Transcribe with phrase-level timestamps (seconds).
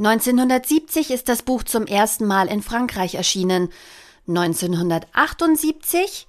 [0.00, 3.68] 1970 ist das Buch zum ersten Mal in Frankreich erschienen.
[4.26, 6.26] 1978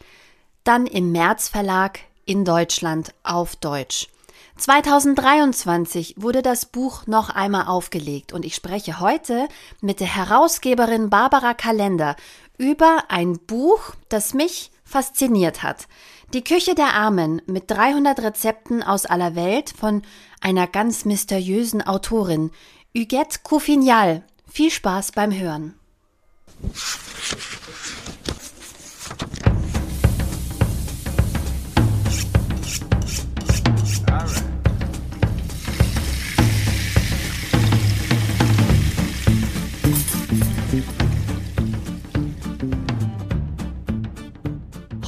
[0.65, 4.09] dann im März Verlag in Deutschland auf Deutsch.
[4.57, 9.47] 2023 wurde das Buch noch einmal aufgelegt und ich spreche heute
[9.79, 12.17] mit der Herausgeberin Barbara Kalender
[12.57, 15.87] über ein Buch, das mich fasziniert hat.
[16.33, 20.01] Die Küche der Armen mit 300 Rezepten aus aller Welt von
[20.41, 22.51] einer ganz mysteriösen Autorin
[22.93, 24.23] Huguette Coufignal.
[24.49, 25.75] Viel Spaß beim Hören.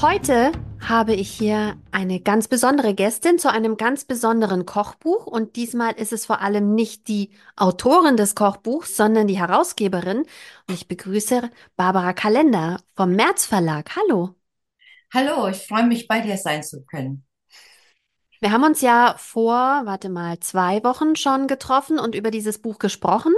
[0.02, 0.54] Heute
[0.90, 5.26] habe ich hier eine ganz besondere Gästin zu einem ganz besonderen Kochbuch.
[5.26, 10.20] Und diesmal ist es vor allem nicht die Autorin des Kochbuchs, sondern die Herausgeberin.
[10.68, 13.96] Und ich begrüße Barbara Kalender vom März Verlag.
[13.96, 14.36] Hallo.
[15.14, 17.26] Hallo, ich freue mich, bei dir sein zu können.
[18.44, 19.54] Wir haben uns ja vor,
[19.86, 23.34] warte mal, zwei Wochen schon getroffen und über dieses Buch gesprochen,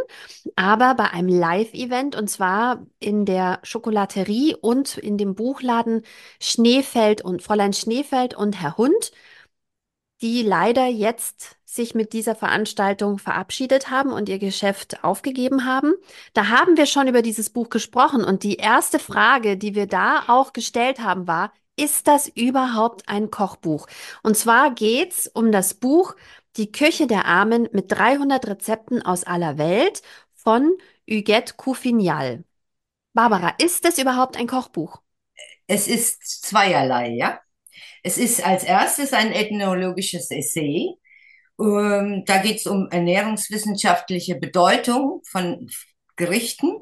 [0.55, 6.01] aber bei einem Live-Event und zwar in der Schokolaterie und in dem Buchladen
[6.41, 9.11] Schneefeld und Fräulein Schneefeld und Herr Hund,
[10.21, 15.93] die leider jetzt sich mit dieser Veranstaltung verabschiedet haben und ihr Geschäft aufgegeben haben.
[16.33, 20.23] Da haben wir schon über dieses Buch gesprochen und die erste Frage, die wir da
[20.29, 23.87] auch gestellt haben, war, ist das überhaupt ein Kochbuch?
[24.23, 26.15] Und zwar geht's um das Buch
[26.57, 30.01] Die Küche der Armen mit 300 Rezepten aus aller Welt
[30.33, 30.71] von
[31.09, 32.43] Huguette Coufignal.
[33.13, 35.01] Barbara, ist das überhaupt ein Kochbuch?
[35.67, 37.39] Es ist zweierlei, ja.
[38.03, 40.95] Es ist als erstes ein ethnologisches Essay.
[41.59, 45.69] Ähm, da geht es um ernährungswissenschaftliche Bedeutung von
[46.15, 46.81] Gerichten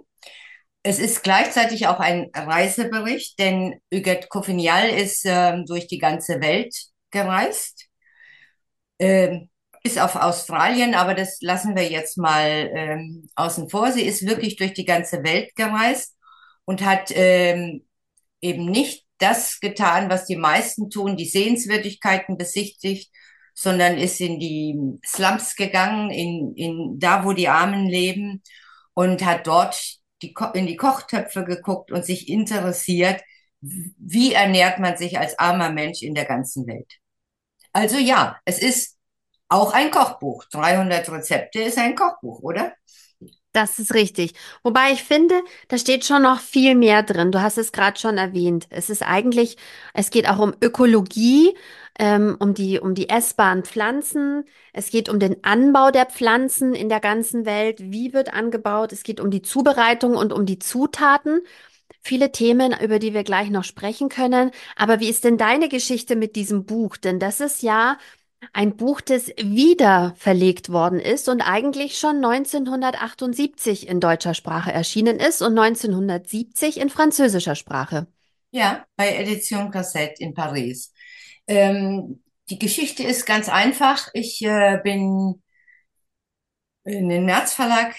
[0.83, 6.75] es ist gleichzeitig auch ein Reisebericht, denn Huguette Coffinial ist ähm, durch die ganze Welt
[7.09, 7.87] gereist.
[8.99, 9.49] Ähm,
[9.81, 13.91] bis auf Australien, aber das lassen wir jetzt mal ähm, außen vor.
[13.91, 16.15] Sie ist wirklich durch die ganze Welt gereist
[16.65, 17.85] und hat ähm,
[18.41, 23.11] eben nicht das getan, was die meisten tun, die Sehenswürdigkeiten besichtigt,
[23.53, 28.41] sondern ist in die Slums gegangen, in, in da, wo die Armen leben
[28.93, 33.21] und hat dort die, in die Kochtöpfe geguckt und sich interessiert,
[33.61, 36.91] wie ernährt man sich als armer Mensch in der ganzen Welt.
[37.71, 38.97] Also ja, es ist
[39.49, 40.45] auch ein Kochbuch.
[40.51, 42.73] 300 Rezepte ist ein Kochbuch, oder?
[43.53, 44.33] Das ist richtig.
[44.63, 47.31] Wobei ich finde, da steht schon noch viel mehr drin.
[47.31, 48.65] Du hast es gerade schon erwähnt.
[48.71, 49.57] Es ist eigentlich,
[49.93, 51.55] es geht auch um Ökologie,
[51.99, 54.45] ähm, um die, um die essbaren Pflanzen.
[54.73, 57.79] Es geht um den Anbau der Pflanzen in der ganzen Welt.
[57.79, 58.91] Wie wird angebaut?
[58.91, 61.41] Es geht um die Zubereitung und um die Zutaten.
[62.01, 64.51] Viele Themen, über die wir gleich noch sprechen können.
[64.75, 66.97] Aber wie ist denn deine Geschichte mit diesem Buch?
[66.97, 67.97] Denn das ist ja
[68.51, 75.17] ein Buch, das wieder verlegt worden ist und eigentlich schon 1978 in deutscher Sprache erschienen
[75.17, 78.07] ist und 1970 in französischer Sprache.
[78.51, 80.91] Ja, bei Edition Cassette in Paris.
[81.47, 84.09] Ähm, die Geschichte ist ganz einfach.
[84.13, 85.41] Ich äh, bin
[86.83, 87.95] in den März Verlag,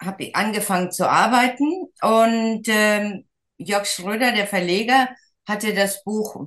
[0.00, 3.26] habe angefangen zu arbeiten und ähm,
[3.56, 5.08] Jörg Schröder, der Verleger,
[5.46, 6.46] hatte das Buch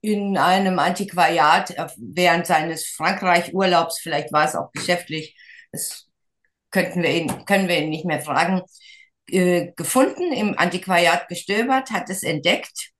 [0.00, 5.36] in einem Antiquariat äh, während seines Frankreich-Urlaubs, vielleicht war es auch geschäftlich,
[5.72, 6.08] das
[6.70, 8.62] könnten wir ihn, können wir ihn nicht mehr fragen,
[9.30, 12.90] äh, gefunden, im Antiquariat gestöbert, hat es entdeckt,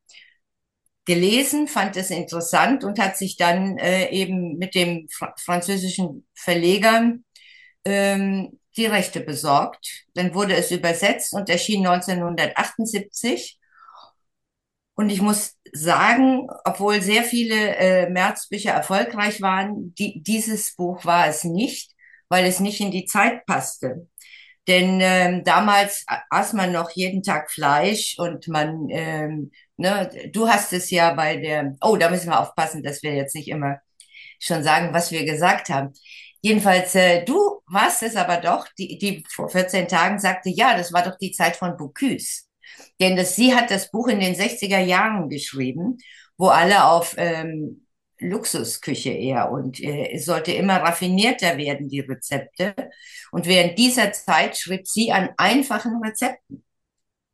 [1.09, 7.15] gelesen, fand es interessant und hat sich dann äh, eben mit dem fr französischen Verleger
[7.85, 10.07] ähm, die Rechte besorgt.
[10.15, 13.59] Dann wurde es übersetzt und erschien 1978
[14.95, 21.29] und ich muss sagen, obwohl sehr viele äh, Märzbücher erfolgreich waren, die, dieses Buch war
[21.29, 21.93] es nicht,
[22.29, 24.09] weil es nicht in die Zeit passte.
[24.67, 30.73] Denn ähm, damals aß man noch jeden Tag Fleisch und man, ähm, ne, du hast
[30.73, 33.79] es ja bei der, oh, da müssen wir aufpassen, dass wir jetzt nicht immer
[34.41, 35.93] schon sagen, was wir gesagt haben.
[36.41, 40.93] Jedenfalls, äh, du warst es aber doch, die, die vor 14 Tagen sagte, ja, das
[40.93, 42.45] war doch die Zeit von Bocuse.
[43.01, 45.99] Denn das, sie hat das Buch in den 60er Jahren geschrieben,
[46.37, 47.87] wo alle auf ähm,
[48.21, 52.75] Luxusküche eher und äh, es sollte immer raffinierter werden, die Rezepte.
[53.33, 56.65] Und während dieser Zeit schrieb sie an einfachen Rezepten.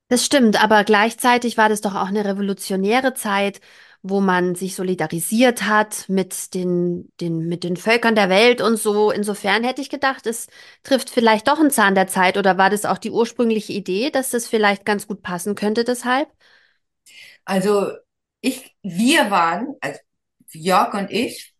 [0.08, 3.60] Das stimmt, aber gleichzeitig war das doch auch eine revolutionäre Zeit,
[4.02, 9.10] wo man sich solidarisiert hat mit den, den, mit den Völkern der Welt und so.
[9.10, 10.46] Insofern hätte ich gedacht, es
[10.82, 14.30] trifft vielleicht doch einen Zahn der Zeit oder war das auch die ursprüngliche Idee, dass
[14.30, 16.28] das vielleicht ganz gut passen könnte deshalb?
[17.44, 17.88] Also
[18.40, 19.98] ich, wir waren, also
[20.52, 21.54] Jörg und ich,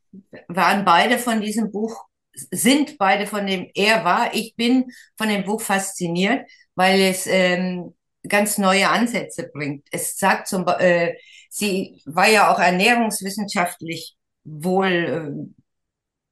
[0.49, 2.05] waren beide von diesem Buch,
[2.35, 4.87] sind beide von dem, er war, ich bin
[5.17, 7.95] von dem Buch fasziniert, weil es ähm,
[8.29, 9.87] ganz neue Ansätze bringt.
[9.91, 11.15] Es sagt zum äh,
[11.51, 15.63] sie war ja auch ernährungswissenschaftlich wohl äh,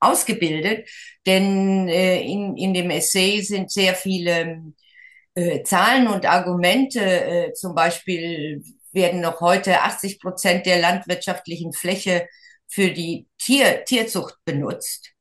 [0.00, 0.88] ausgebildet,
[1.26, 4.72] denn äh, in, in dem Essay sind sehr viele
[5.34, 8.62] äh, Zahlen und Argumente, äh, zum Beispiel
[8.92, 12.28] werden noch heute 80 Prozent der landwirtschaftlichen Fläche
[12.68, 15.12] für die Tier, Tierzucht benutzt.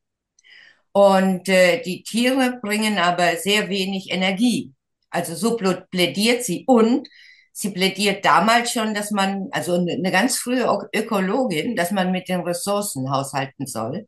[0.93, 4.73] Und äh, die Tiere bringen aber sehr wenig Energie.
[5.11, 5.57] Also so
[5.91, 6.63] plädiert sie.
[6.67, 7.07] Und
[7.51, 10.65] sie plädiert damals schon, dass man, also eine ganz frühe
[10.95, 14.07] Ökologin, dass man mit den Ressourcen haushalten soll.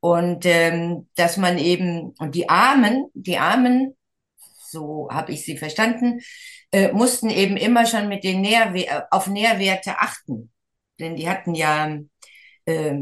[0.00, 3.96] Und ähm, dass man eben, und die Armen, die Armen,
[4.70, 6.20] so habe ich sie verstanden,
[6.72, 10.52] äh, mussten eben immer schon mit den Nährwe auf Nährwerte achten.
[11.00, 11.96] Denn die hatten ja,
[12.66, 12.94] äh,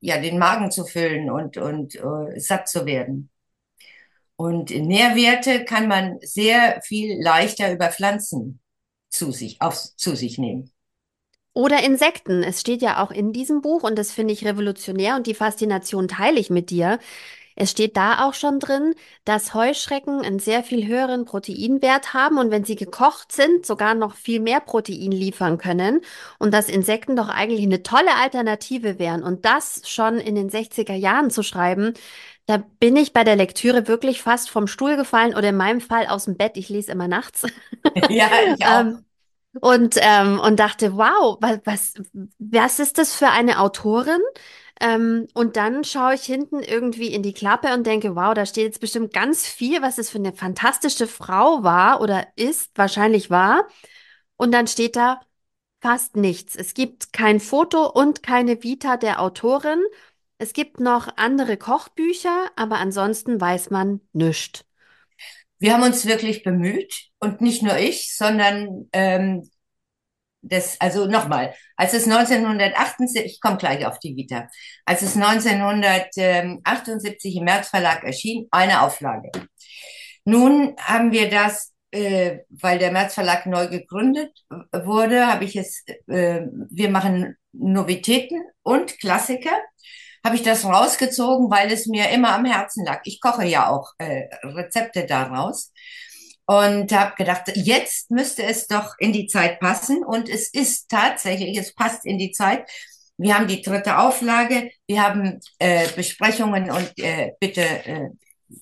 [0.00, 3.30] ja den Magen zu füllen und, und äh, satt zu werden.
[4.40, 8.58] Und Nährwerte kann man sehr viel leichter über Pflanzen
[9.10, 10.70] zu sich, auf, zu sich nehmen.
[11.52, 12.42] Oder Insekten.
[12.42, 16.08] Es steht ja auch in diesem Buch und das finde ich revolutionär und die Faszination
[16.08, 16.98] teile ich mit dir.
[17.54, 18.94] Es steht da auch schon drin,
[19.26, 24.14] dass Heuschrecken einen sehr viel höheren Proteinwert haben und wenn sie gekocht sind, sogar noch
[24.14, 26.00] viel mehr Protein liefern können
[26.38, 29.22] und dass Insekten doch eigentlich eine tolle Alternative wären.
[29.22, 31.92] Und das schon in den 60er Jahren zu schreiben,
[32.46, 36.06] da bin ich bei der Lektüre wirklich fast vom Stuhl gefallen oder in meinem Fall
[36.06, 36.56] aus dem Bett.
[36.56, 37.46] Ich lese immer nachts.
[38.08, 38.86] Ja, ich auch.
[38.86, 39.04] Ähm,
[39.60, 41.94] und, ähm, und dachte, wow, was, was,
[42.38, 44.20] was ist das für eine Autorin?
[44.80, 48.64] Ähm, und dann schaue ich hinten irgendwie in die Klappe und denke, wow, da steht
[48.64, 53.66] jetzt bestimmt ganz viel, was es für eine fantastische Frau war oder ist, wahrscheinlich war.
[54.36, 55.20] Und dann steht da
[55.82, 56.56] fast nichts.
[56.56, 59.80] Es gibt kein Foto und keine Vita der Autorin.
[60.40, 64.64] Es gibt noch andere Kochbücher, aber ansonsten weiß man nichts.
[65.58, 69.46] Wir haben uns wirklich bemüht und nicht nur ich, sondern ähm,
[70.40, 74.48] das, also nochmal, als es 1978, ich komme gleich auf die Vita,
[74.86, 79.30] als es 1978 im März Verlag erschien, eine Auflage.
[80.24, 84.32] Nun haben wir das, äh, weil der März Verlag neu gegründet
[84.72, 89.52] wurde, habe ich es, äh, wir machen Novitäten und Klassiker,
[90.24, 93.00] habe ich das rausgezogen, weil es mir immer am Herzen lag.
[93.04, 95.72] Ich koche ja auch äh, Rezepte daraus
[96.46, 101.56] und habe gedacht, jetzt müsste es doch in die Zeit passen und es ist tatsächlich,
[101.56, 102.68] es passt in die Zeit.
[103.16, 108.08] Wir haben die dritte Auflage, wir haben äh, Besprechungen und äh, bitte äh,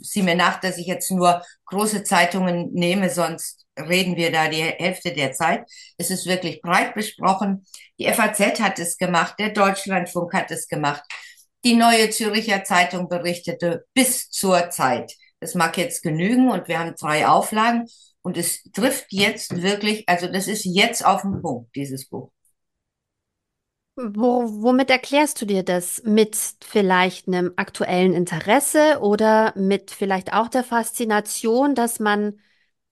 [0.01, 4.63] sieh mir nach, dass ich jetzt nur große Zeitungen nehme, sonst reden wir da die
[4.63, 5.69] Hälfte der Zeit.
[5.97, 7.65] Es ist wirklich breit besprochen.
[7.99, 11.03] Die FAZ hat es gemacht, der Deutschlandfunk hat es gemacht,
[11.69, 15.13] die Neue Züricher Zeitung berichtete bis zur Zeit.
[15.41, 17.87] Das mag jetzt genügen und wir haben drei Auflagen
[18.23, 22.31] und es trifft jetzt wirklich, also das ist jetzt auf den Punkt, dieses Buch.
[23.97, 26.03] Wo, womit erklärst du dir das?
[26.05, 32.39] Mit vielleicht einem aktuellen Interesse oder mit vielleicht auch der Faszination, dass man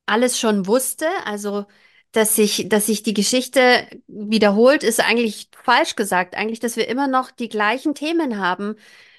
[0.06, 1.06] alles schon wusste?
[1.25, 1.66] Also,
[2.12, 6.34] dass sich, dass sich die Geschichte wiederholt, ist eigentlich falsch gesagt.
[6.34, 8.76] Eigentlich, dass wir immer noch die gleichen Themen haben,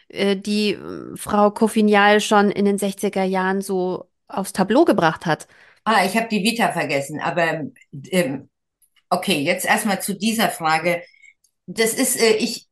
[0.09, 5.47] äh, die äh, Frau Coffinial schon in den 60er Jahren so aufs Tableau gebracht hat.
[5.83, 7.61] Ah, ich habe die Vita vergessen, aber
[8.11, 8.49] ähm,
[9.09, 11.01] okay, jetzt erstmal zu dieser Frage.
[11.65, 12.67] Das ist, äh, ich,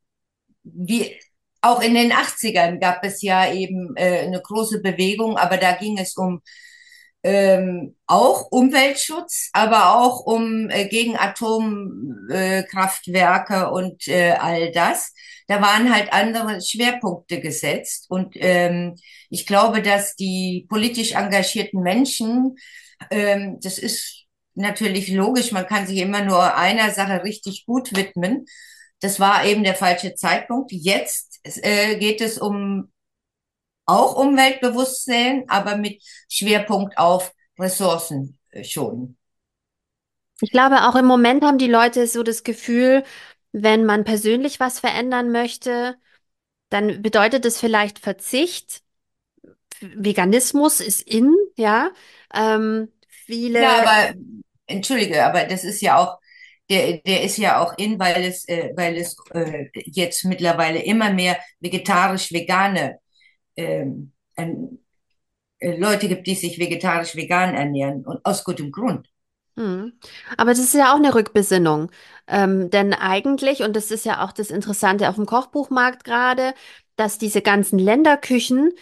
[0.64, 1.18] wie,
[1.62, 5.98] auch in den 80ern gab es ja eben äh, eine große Bewegung, aber da ging
[5.98, 6.42] es um
[7.26, 15.12] ähm, auch Umweltschutz, aber auch um äh, gegen Atomkraftwerke äh, und äh, all das.
[15.48, 18.06] Da waren halt andere Schwerpunkte gesetzt.
[18.10, 18.94] Und ähm,
[19.28, 22.54] ich glaube, dass die politisch engagierten Menschen,
[23.10, 28.46] ähm, das ist natürlich logisch, man kann sich immer nur einer Sache richtig gut widmen.
[29.00, 30.70] Das war eben der falsche Zeitpunkt.
[30.70, 32.92] Jetzt äh, geht es um
[33.86, 39.16] auch Umweltbewusstsein, aber mit Schwerpunkt auf Ressourcen äh, schonen.
[40.40, 43.04] Ich glaube, auch im Moment haben die Leute so das Gefühl,
[43.52, 45.96] wenn man persönlich was verändern möchte,
[46.70, 48.82] dann bedeutet es vielleicht Verzicht.
[49.80, 51.90] Veganismus ist in, ja.
[52.34, 53.60] Ähm, viele.
[53.60, 54.14] Ja, aber
[54.66, 56.18] entschuldige, aber das ist ja auch
[56.70, 61.12] Der, der ist ja auch in, weil es, äh, weil es äh, jetzt mittlerweile immer
[61.14, 63.00] mehr vegetarisch-vegane
[63.56, 69.08] ähm, äh, Leute gibt, die sich vegetarisch-vegan ernähren und aus gutem Grund.
[69.56, 69.98] Hm.
[70.36, 71.90] Aber das ist ja auch eine Rückbesinnung.
[72.26, 76.52] Ähm, denn eigentlich, und das ist ja auch das Interessante auf dem Kochbuchmarkt gerade,
[76.96, 78.72] dass diese ganzen Länderküchen,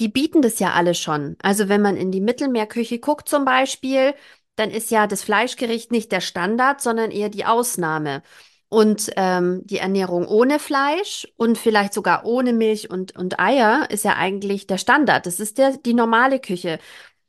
[0.00, 1.36] die bieten das ja alle schon.
[1.42, 4.14] Also wenn man in die Mittelmeerküche guckt zum Beispiel,
[4.56, 8.22] dann ist ja das Fleischgericht nicht der Standard, sondern eher die Ausnahme.
[8.70, 14.04] Und ähm, die Ernährung ohne Fleisch und vielleicht sogar ohne Milch und, und Eier ist
[14.04, 15.24] ja eigentlich der Standard.
[15.24, 16.78] Das ist der, die normale Küche.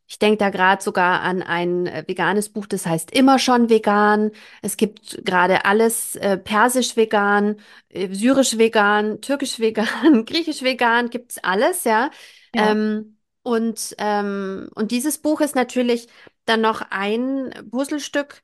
[0.10, 4.31] Ich denke da gerade sogar an ein äh, veganes Buch, das heißt immer schon vegan.
[4.63, 7.58] Es gibt gerade alles äh, persisch vegan,
[7.89, 12.10] äh, syrisch vegan, türkisch vegan, griechisch vegan, gibt's alles, ja.
[12.55, 12.72] Ja.
[12.72, 16.08] Ähm, und, ähm, und dieses Buch ist natürlich
[16.46, 18.41] dann noch ein Puzzlestück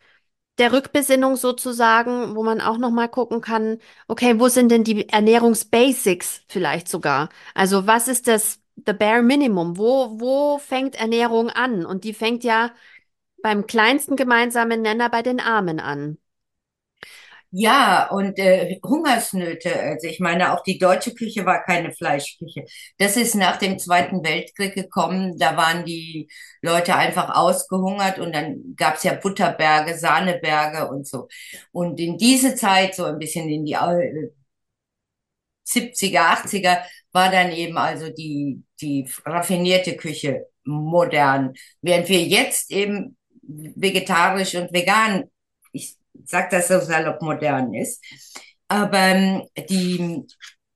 [0.57, 5.09] der Rückbesinnung sozusagen, wo man auch noch mal gucken kann, okay, wo sind denn die
[5.09, 7.29] Ernährungsbasics vielleicht sogar?
[7.53, 9.77] Also was ist das the bare minimum?
[9.77, 11.85] Wo, wo fängt Ernährung an?
[11.85, 12.71] Und die fängt ja
[13.43, 16.17] beim kleinsten gemeinsamen Nenner bei den Armen an.
[17.57, 19.79] Ja, und äh, Hungersnöte.
[19.81, 22.65] Also ich meine, auch die deutsche Küche war keine Fleischküche.
[22.97, 25.37] Das ist nach dem Zweiten Weltkrieg gekommen.
[25.37, 26.27] Da waren die
[26.61, 31.29] Leute einfach ausgehungert und dann gab's ja Butterberge, Sahneberge und so.
[31.71, 34.31] Und in diese Zeit, so ein bisschen in die äh,
[35.63, 36.83] 70er, 80er,
[37.13, 41.53] war dann eben also die, die raffinierte Küche modern.
[41.81, 45.25] Während wir jetzt eben vegetarisch und vegan,
[46.23, 48.03] ich sag das so salopp modern ist,
[48.67, 50.23] aber ähm, die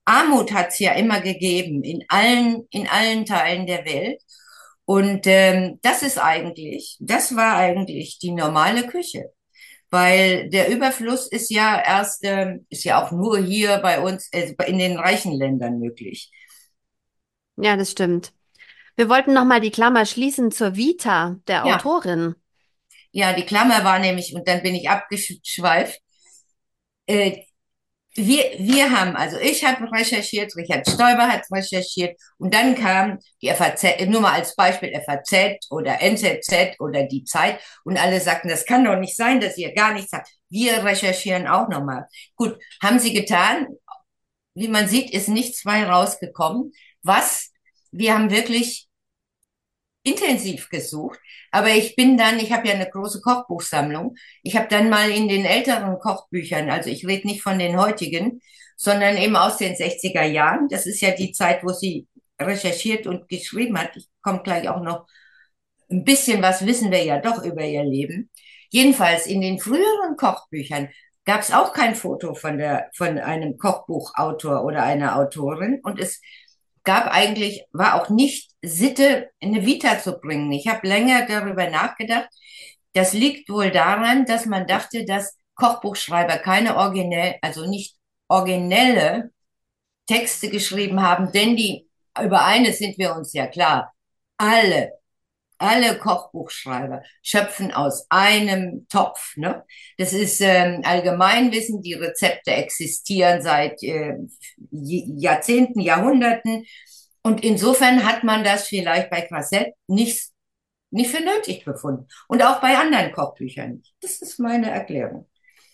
[0.05, 4.22] Armut hat es ja immer gegeben in allen, in allen Teilen der Welt.
[4.86, 9.31] Und ähm, das ist eigentlich, das war eigentlich die normale Küche.
[9.91, 14.53] Weil der Überfluss ist ja erst, ähm, ist ja auch nur hier bei uns, äh,
[14.67, 16.31] in den reichen Ländern möglich.
[17.58, 18.34] Ja, das stimmt.
[18.96, 22.36] Wir wollten noch mal die Klammer schließen zur Vita der Ja, Autorin.
[23.12, 26.00] Ja, die Klammer war nämlich, und dann bin ich abgeschweift,
[27.08, 27.44] äh,
[28.16, 33.50] wir, wir haben, also ich habe recherchiert, Richard Stoiber hat recherchiert und dann kam die
[33.50, 38.66] FAZ, nur mal als Beispiel FAZ oder NZZ oder die Zeit und alle sagten, das
[38.66, 40.28] kann doch nicht sein, dass ihr gar nichts habt.
[40.50, 42.08] Wir recherchieren auch nochmal.
[42.36, 43.68] Gut, haben sie getan.
[44.56, 46.74] Wie man sieht, ist nichts bei rausgekommen.
[47.04, 47.51] Was?
[47.92, 48.88] Wir haben wirklich
[50.10, 51.20] intensiv gesucht.
[51.51, 54.16] Aber ich bin dann, ich habe ja eine große Kochbuchsammlung.
[54.44, 58.42] Ich habe dann mal in den älteren Kochbüchern, also ich rede nicht von den heutigen,
[58.78, 60.68] sondern eben aus den 60er Jahren.
[60.70, 62.08] Das ist ja die Zeit, wo sie
[62.39, 63.96] recherchiert und geschrieben hat.
[63.96, 65.06] Ich komme gleich auch noch
[65.89, 68.30] ein bisschen was wissen wir ja doch über ihr Leben.
[68.70, 70.89] Jedenfalls in den früheren Kochbüchern
[71.25, 76.22] gab es auch kein Foto von der von einem Kochbuchautor oder einer Autorin und es
[76.83, 80.51] gab eigentlich, war auch nicht Sitte, eine Vita zu bringen.
[80.51, 82.29] Ich habe länger darüber nachgedacht.
[82.93, 87.95] Das liegt wohl daran, dass man dachte, dass Kochbuchschreiber keine originell, also nicht
[88.27, 89.31] originelle
[90.07, 91.88] Texte geschrieben haben, denn die,
[92.21, 93.93] über eines sind wir uns ja klar.
[94.38, 94.99] Alle
[95.60, 99.36] alle Kochbuchschreiber schöpfen aus einem Topf.
[99.38, 99.63] Ne?
[99.98, 101.82] Das ist ähm, Allgemeinwissen.
[101.82, 104.16] Die Rezepte existieren seit äh,
[104.72, 106.66] Jahrzehnten, Jahrhunderten.
[107.22, 110.30] Und insofern hat man das vielleicht bei Quasset nicht,
[110.92, 112.08] nicht für nötig befunden.
[112.28, 113.94] Und auch bei anderen Kochbüchern nicht.
[114.01, 115.30] Das ist meine Erklärung.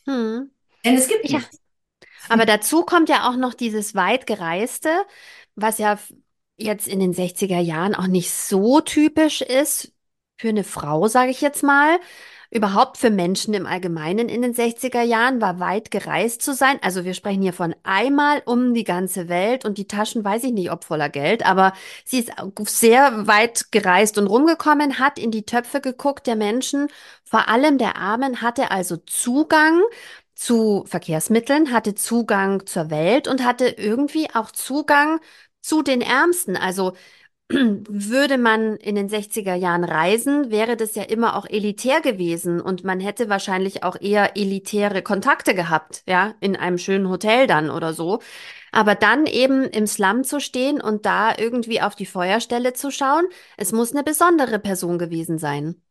[0.05, 0.51] Hm.
[0.83, 1.59] Denn es gibt Ja, nichts.
[2.29, 4.89] aber dazu kommt ja auch noch dieses weit gereiste,
[5.55, 5.99] was ja
[6.57, 9.91] jetzt in den 60er Jahren auch nicht so typisch ist
[10.37, 11.99] für eine Frau, sage ich jetzt mal.
[12.51, 16.77] Überhaupt für Menschen im Allgemeinen in den 60er Jahren war weit gereist zu sein.
[16.81, 20.53] Also wir sprechen hier von einmal um die ganze Welt und die Taschen weiß ich
[20.53, 21.73] nicht, ob voller Geld, aber
[22.05, 22.31] sie ist
[22.69, 26.87] sehr weit gereist und rumgekommen, hat in die Töpfe geguckt der Menschen,
[27.23, 29.81] vor allem der Armen, hatte also Zugang
[30.35, 35.19] zu Verkehrsmitteln, hatte Zugang zur Welt und hatte irgendwie auch Zugang
[35.65, 36.55] zu den Ärmsten.
[36.55, 36.93] Also
[37.49, 42.83] würde man in den 60er Jahren reisen, wäre das ja immer auch elitär gewesen und
[42.83, 47.93] man hätte wahrscheinlich auch eher elitäre Kontakte gehabt, ja, in einem schönen Hotel dann oder
[47.93, 48.19] so.
[48.71, 53.25] Aber dann eben im Slum zu stehen und da irgendwie auf die Feuerstelle zu schauen,
[53.57, 55.81] es muss eine besondere Person gewesen sein.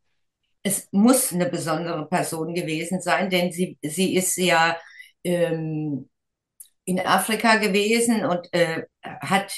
[0.62, 4.76] Es muss eine besondere Person gewesen sein, denn sie, sie ist ja
[5.23, 6.09] ähm,
[6.85, 9.53] in Afrika gewesen und äh, hat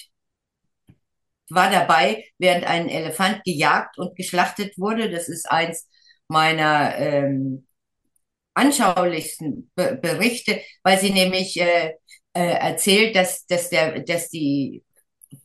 [1.48, 5.10] war dabei, während ein Elefant gejagt und geschlachtet wurde.
[5.10, 5.88] Das ist eins
[6.28, 7.66] meiner ähm,
[8.54, 11.94] anschaulichsten Be Berichte, weil sie nämlich äh,
[12.32, 14.84] äh, erzählt, dass, dass, der, dass die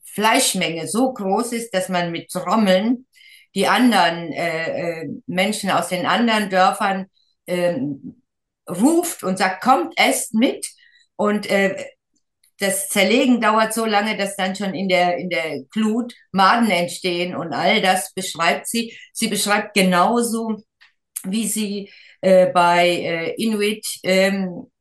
[0.05, 3.05] Fleischmenge so groß ist, dass man mit Trommeln
[3.53, 7.07] die anderen äh, äh, Menschen aus den anderen Dörfern
[7.45, 7.77] äh,
[8.69, 10.67] ruft und sagt, kommt, esst mit.
[11.21, 11.75] Und äh,
[12.57, 17.35] das Zerlegen dauert so lange, dass dann schon in der, in der Glut Maden entstehen
[17.35, 18.97] und all das beschreibt sie.
[19.13, 20.63] Sie beschreibt genauso,
[21.23, 24.71] wie sie äh, bei äh, Inuit ähm,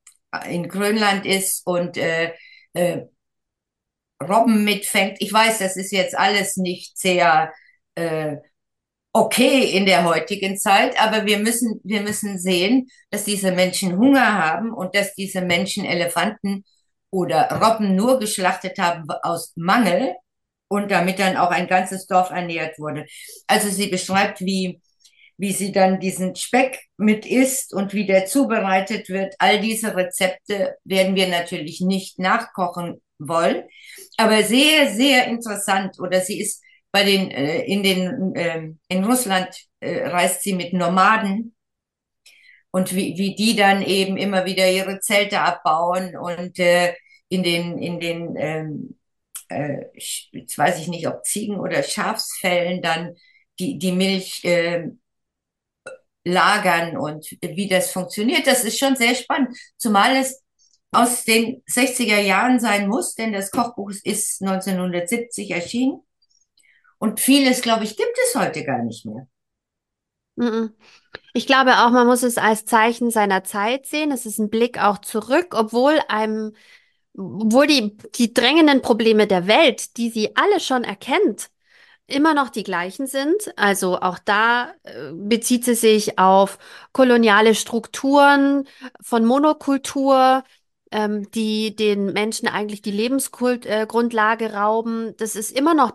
[0.48, 2.32] in Grönland ist und äh,
[2.72, 3.02] äh,
[4.22, 5.18] Robben mitfängt.
[5.20, 7.52] Ich weiß, das ist jetzt alles nicht sehr
[7.96, 8.38] äh,
[9.12, 14.38] okay in der heutigen Zeit, aber wir müssen, wir müssen sehen, dass diese Menschen Hunger
[14.44, 16.64] haben und dass diese Menschen Elefanten
[17.10, 20.14] oder Robben nur geschlachtet haben aus Mangel
[20.68, 23.06] und damit dann auch ein ganzes Dorf ernährt wurde.
[23.48, 24.80] Also sie beschreibt, wie,
[25.36, 29.34] wie sie dann diesen Speck mit isst und wie der zubereitet wird.
[29.40, 33.64] All diese Rezepte werden wir natürlich nicht nachkochen wollen,
[34.16, 35.98] aber sehr, sehr interessant.
[35.98, 39.48] Oder sie ist bei den, äh, in den, äh, in Russland
[39.80, 41.54] äh, reist sie mit Nomaden
[42.70, 46.94] und wie, wie die dann eben immer wieder ihre Zelte abbauen und äh,
[47.28, 48.98] in den, in den, ähm,
[49.48, 49.86] äh,
[50.32, 53.14] jetzt weiß ich nicht, ob Ziegen- oder Schafsfällen dann
[53.58, 54.88] die, die Milch äh,
[56.24, 58.46] lagern und wie das funktioniert.
[58.46, 60.42] Das ist schon sehr spannend, zumal es
[60.92, 66.00] aus den 60er Jahren sein muss, denn das Kochbuch ist 1970 erschienen.
[67.00, 69.26] Und vieles, glaube ich, gibt es heute gar nicht mehr.
[71.32, 74.12] Ich glaube auch, man muss es als Zeichen seiner Zeit sehen.
[74.12, 76.54] Es ist ein Blick auch zurück, obwohl einem,
[77.16, 81.50] obwohl die, die drängenden Probleme der Welt, die sie alle schon erkennt,
[82.06, 83.52] immer noch die gleichen sind.
[83.56, 86.58] Also auch da äh, bezieht sie sich auf
[86.92, 88.68] koloniale Strukturen
[89.00, 90.44] von Monokultur,
[90.90, 95.16] ähm, die den Menschen eigentlich die Lebensgrundlage äh, rauben.
[95.18, 95.94] Das ist immer noch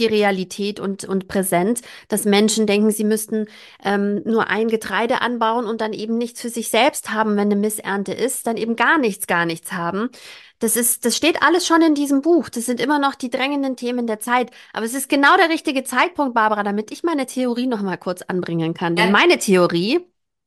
[0.00, 3.46] die Realität und, und präsent, dass Menschen denken, sie müssten
[3.84, 7.56] ähm, nur ein Getreide anbauen und dann eben nichts für sich selbst haben, wenn eine
[7.56, 10.10] Missernte ist, dann eben gar nichts, gar nichts haben.
[10.58, 12.48] Das ist, das steht alles schon in diesem Buch.
[12.50, 14.50] Das sind immer noch die drängenden Themen der Zeit.
[14.72, 18.22] Aber es ist genau der richtige Zeitpunkt, Barbara, damit ich meine Theorie noch mal kurz
[18.22, 18.94] anbringen kann.
[18.94, 20.00] Denn meine Theorie,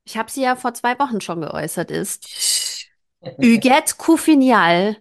[0.06, 2.90] ich habe sie ja vor zwei Wochen schon geäußert, ist
[3.42, 4.98] Huguette Couffignal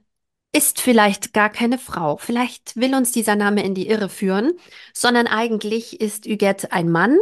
[0.53, 2.19] ist vielleicht gar keine Frau.
[2.19, 4.53] Vielleicht will uns dieser Name in die Irre führen,
[4.93, 7.19] sondern eigentlich ist Huguette ein Mann.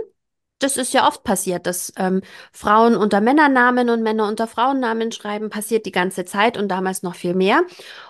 [0.59, 2.21] Das ist ja oft passiert, dass ähm,
[2.53, 7.15] Frauen unter Männernamen und Männer unter Frauennamen schreiben, passiert die ganze Zeit und damals noch
[7.15, 7.63] viel mehr.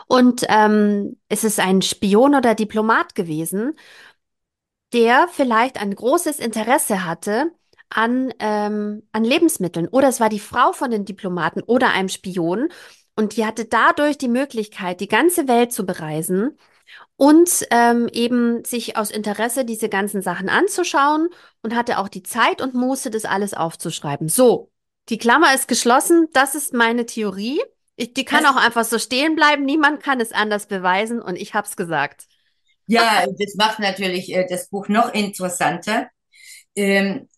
[0.09, 3.75] Und ähm, es ist ein Spion oder Diplomat gewesen,
[4.93, 7.53] der vielleicht ein großes Interesse hatte
[7.91, 9.89] an, ähm, an Lebensmitteln.
[9.89, 12.69] Oder es war die Frau von den Diplomaten oder einem Spion
[13.17, 16.57] und die hatte dadurch die Möglichkeit, die ganze Welt zu bereisen
[17.17, 21.29] und ähm, eben sich aus Interesse diese ganzen Sachen anzuschauen
[21.63, 24.29] und hatte auch die Zeit und Muße, das alles aufzuschreiben.
[24.29, 24.71] So,
[25.09, 26.29] die Klammer ist geschlossen.
[26.33, 27.61] Das ist meine Theorie.
[27.97, 29.65] Ich, die kann das, auch einfach so stehen bleiben.
[29.65, 32.27] Niemand kann es anders beweisen und ich habe es gesagt.
[32.87, 36.09] Ja, das macht natürlich äh, das Buch noch interessanter.
[36.75, 37.29] Ähm,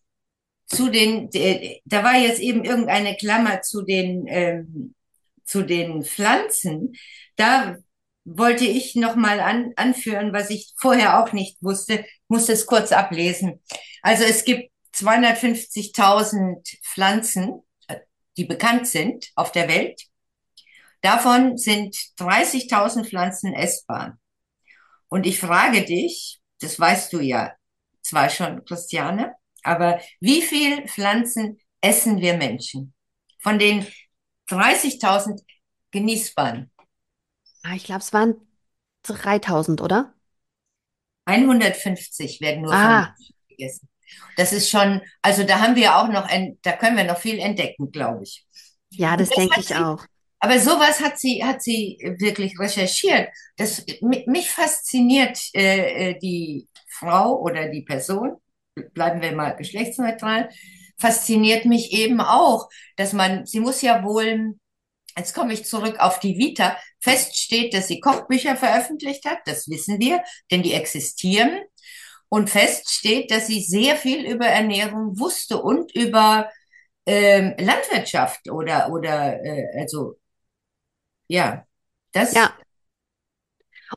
[0.66, 4.94] zu den, äh, da war jetzt eben irgendeine Klammer zu den ähm,
[5.44, 6.94] zu den Pflanzen,
[7.36, 7.76] da
[8.24, 12.04] wollte ich noch mal an, anführen, was ich vorher auch nicht wusste.
[12.28, 13.60] Muss es kurz ablesen.
[14.02, 17.62] Also es gibt 250.000 Pflanzen,
[18.36, 20.02] die bekannt sind auf der Welt.
[21.00, 24.18] Davon sind 30.000 Pflanzen essbar.
[25.08, 27.52] Und ich frage dich, das weißt du ja
[28.02, 32.94] zwar schon, Christiane, aber wie viel Pflanzen essen wir Menschen?
[33.40, 33.86] Von den
[34.52, 35.40] 30.000
[35.90, 36.70] genießbaren.
[37.62, 38.34] Ah, ich glaube, es waren
[39.02, 40.14] 3000, oder?
[41.26, 43.14] 150 werden nur ah.
[43.48, 43.88] gegessen.
[44.36, 47.38] Das ist schon, also da haben wir auch noch, ein, da können wir noch viel
[47.38, 48.46] entdecken, glaube ich.
[48.90, 50.04] Ja, das, das denke ich sie, auch.
[50.38, 53.28] Aber sowas hat sie, hat sie wirklich recherchiert.
[53.56, 58.36] Das, mich fasziniert äh, äh, die Frau oder die Person,
[58.92, 60.50] bleiben wir mal geschlechtsneutral,
[61.02, 64.54] fasziniert mich eben auch, dass man, sie muss ja wohl,
[65.16, 69.98] jetzt komme ich zurück auf die Vita, feststeht, dass sie Kochbücher veröffentlicht hat, das wissen
[69.98, 71.60] wir, denn die existieren.
[72.28, 76.48] Und feststeht, dass sie sehr viel über Ernährung wusste und über
[77.04, 80.14] ähm, Landwirtschaft oder, oder äh, also
[81.28, 81.66] ja,
[82.12, 82.32] das.
[82.32, 82.54] Ja.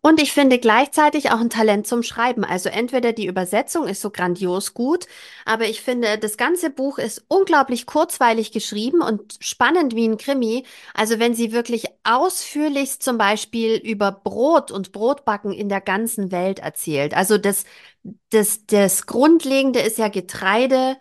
[0.02, 2.44] Und ich finde gleichzeitig auch ein Talent zum Schreiben.
[2.44, 5.08] Also entweder die Übersetzung ist so grandios gut,
[5.46, 10.66] aber ich finde, das ganze Buch ist unglaublich kurzweilig geschrieben und spannend wie ein Krimi.
[10.94, 16.60] Also wenn sie wirklich ausführlichst zum Beispiel über Brot und Brotbacken in der ganzen Welt
[16.60, 17.14] erzählt.
[17.14, 17.66] Also das,
[18.30, 20.98] das, das Grundlegende ist ja Getreide.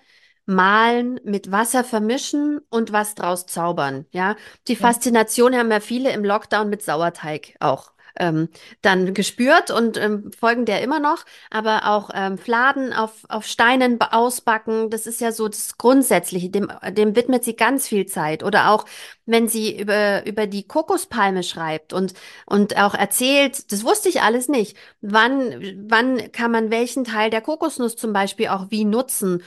[0.47, 4.05] Mahlen, mit Wasser vermischen und was draus zaubern.
[4.11, 4.37] Ja,
[4.69, 8.49] die Faszination haben ja viele im Lockdown mit Sauerteig auch ähm,
[8.83, 11.25] dann gespürt und ähm, folgen der immer noch.
[11.51, 16.51] Aber auch ähm, Fladen auf, auf Steinen ba- ausbacken, das ist ja so das Grundsätzliche,
[16.51, 18.43] dem, dem widmet sie ganz viel Zeit.
[18.43, 18.85] Oder auch,
[19.27, 22.15] wenn sie über, über die Kokospalme schreibt und,
[22.47, 24.77] und auch erzählt, das wusste ich alles nicht.
[25.01, 29.43] Wann, wann kann man welchen Teil der Kokosnuss zum Beispiel auch wie nutzen?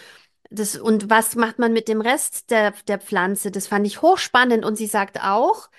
[0.50, 3.52] Das, und was macht man mit dem Rest der, der Pflanze?
[3.52, 4.64] Das fand ich hochspannend.
[4.66, 5.70] Und sie sagt auch,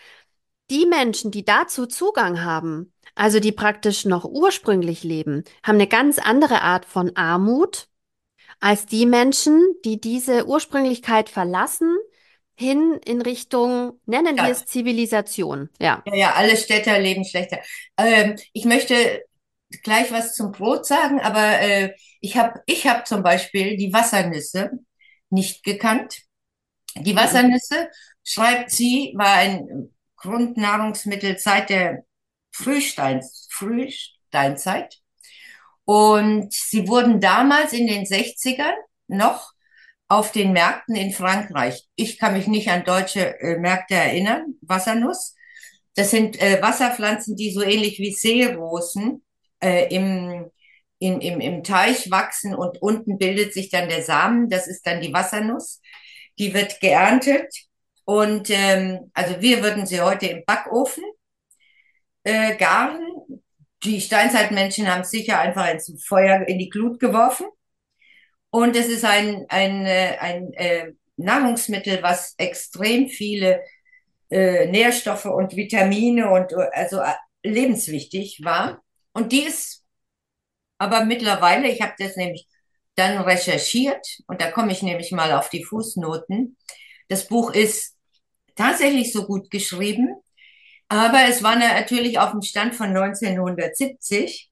[0.70, 6.18] die Menschen, die dazu Zugang haben, also die praktisch noch ursprünglich leben, haben eine ganz
[6.18, 7.88] andere Art von Armut
[8.60, 11.96] als die Menschen, die diese Ursprünglichkeit verlassen,
[12.56, 15.70] hin in Richtung, nennen wir ja, es Zivilisation.
[15.80, 16.04] Ja.
[16.04, 17.60] ja, ja, alle Städter leben schlechter.
[17.96, 19.24] Ähm, ich möchte
[19.82, 24.70] gleich was zum Brot sagen, aber äh, ich habe ich hab zum Beispiel die Wassernüsse
[25.30, 26.22] nicht gekannt.
[26.96, 27.16] Die Mhm.
[27.16, 27.90] Wassernüsse,
[28.24, 32.04] schreibt sie, war ein Grundnahrungsmittel seit der
[32.52, 34.98] Frühstein, Frühsteinzeit.
[35.84, 38.74] Und sie wurden damals in den Sechzigern
[39.06, 39.52] noch
[40.08, 41.86] auf den Märkten in Frankreich.
[41.94, 44.54] Ich kann mich nicht an deutsche äh, Märkte erinnern.
[44.62, 45.34] Wassernuss.
[45.94, 49.24] Das sind äh, Wasserpflanzen, die so ähnlich wie Seerosen
[49.60, 50.50] äh, im,
[50.98, 54.48] im, im, im Teich wachsen und unten bildet sich dann der Samen.
[54.48, 55.80] Das ist dann die Wassernuss.
[56.38, 57.67] Die wird geerntet
[58.08, 61.04] und ähm, also wir würden sie heute im Backofen
[62.22, 63.02] äh, garen.
[63.84, 67.48] Die Steinzeitmenschen haben es sicher einfach ins Feuer, in die Glut geworfen.
[68.48, 73.62] Und es ist ein, ein, äh, ein äh, Nahrungsmittel, was extrem viele
[74.30, 78.82] äh, Nährstoffe und Vitamine und also äh, lebenswichtig war.
[79.12, 79.84] Und die ist
[80.78, 82.48] aber mittlerweile, ich habe das nämlich
[82.94, 86.56] dann recherchiert und da komme ich nämlich mal auf die Fußnoten.
[87.08, 87.97] Das Buch ist
[88.58, 90.14] tatsächlich so gut geschrieben,
[90.88, 94.50] aber es war natürlich auf dem Stand von 1970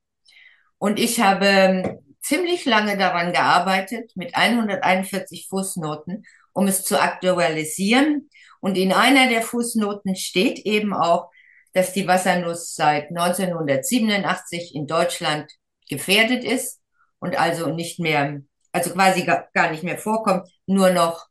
[0.79, 8.29] und ich habe ähm, ziemlich lange daran gearbeitet mit 141 Fußnoten, um es zu aktualisieren.
[8.61, 11.31] Und in einer der Fußnoten steht eben auch,
[11.73, 15.51] dass die Wassernuss seit 1987 in Deutschland
[15.88, 16.81] gefährdet ist
[17.21, 18.40] und also nicht mehr,
[18.73, 21.27] also quasi gar, gar nicht mehr vorkommt, nur noch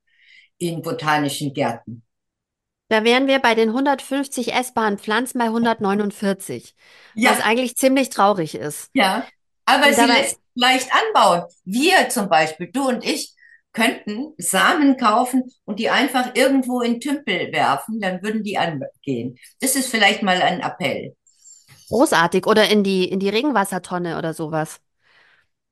[0.58, 2.05] in botanischen Gärten.
[2.90, 6.76] Da wären wir bei den 150 essbaren Pflanzen bei 149,
[7.24, 8.92] was Ja, eigentlich ziemlich traurig ist.
[8.94, 9.28] Ja,
[9.66, 11.44] aber Und sie lässt leicht anbauen.
[11.66, 13.34] Wir zum Beispiel, du und ich,
[13.74, 19.38] könnten Samen kaufen und die einfach irgendwo in Tümpel werfen, dann würden die angehen.
[19.60, 21.16] Das ist vielleicht mal ein Appell.
[21.90, 24.80] großartig oder in die, in die Regenwassertonne oder sowas.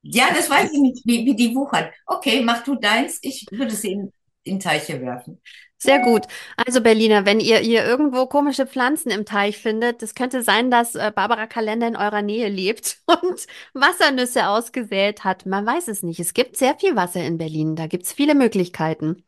[0.02, 1.90] Ja, Das, weiß ich nicht, wie, wie die wuchern.
[2.06, 4.12] Okay, mach du deins, ich würde sie
[4.44, 5.42] in, Teiche werfen.
[5.78, 6.28] Sehr gut.
[6.56, 10.96] Also Berliner, wenn ihr, ihr irgendwo komische Pflanzen im Teich findet, das könnte sein, dass
[10.96, 15.46] äh, Barbara Kalender in eurer Nähe lebt und Wassernüsse ausgesät hat.
[15.46, 16.22] Man weiß es nicht.
[16.22, 17.76] Es gibt sehr viel Wasser in Berlin.
[17.76, 19.26] Da gibt es viele Möglichkeiten.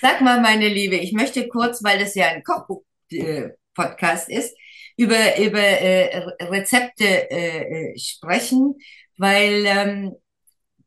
[0.00, 4.56] Sag mal, meine Liebe, ich möchte kurz, weil das ja ein Kochbuch-Podcast ist,
[4.96, 8.76] über, über äh, Rezepte äh, äh, sprechen,
[9.16, 10.14] weil ähm,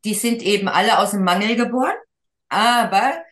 [0.04, 1.96] die sind eben alle aus dem Mangel geboren,
[2.48, 3.22] aber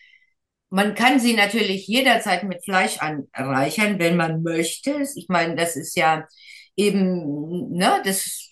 [0.76, 5.06] man kann sie natürlich jederzeit mit Fleisch anreichern, wenn man möchte.
[5.14, 6.28] Ich meine, das ist ja
[6.76, 8.50] eben, ne, das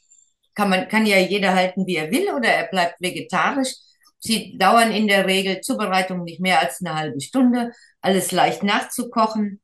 [0.54, 3.74] kann man, kann ja jeder halten, wie er will, oder er bleibt vegetarisch.
[4.20, 9.60] Sie dauern in der Regel Zubereitung nicht mehr als eine halbe Stunde, alles leicht nachzukochen.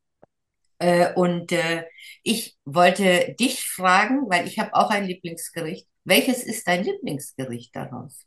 [0.79, 1.87] Äh, und äh,
[2.23, 5.87] ich wollte dich fragen, weil ich habe auch ein Lieblingsgericht.
[6.05, 8.27] Welches ist dein Lieblingsgericht daraus?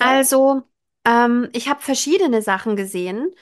[0.00, 0.64] Also,
[1.06, 3.34] ähm, ich habe verschiedene Sachen gesehen,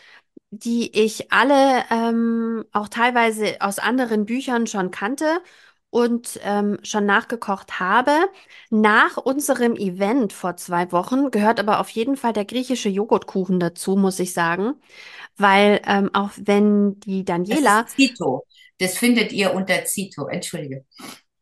[0.51, 5.42] die ich alle ähm, auch teilweise aus anderen Büchern schon kannte
[5.90, 8.12] und ähm, schon nachgekocht habe.
[8.70, 13.96] Nach unserem Event vor zwei Wochen gehört aber auf jeden Fall der griechische Joghurtkuchen dazu,
[13.96, 14.75] muss ich sagen,
[15.38, 18.46] weil ähm, auch wenn die Das Daniela ist Zito.
[18.79, 20.27] Das findet ihr unter Zito.
[20.27, 20.85] Entschuldige.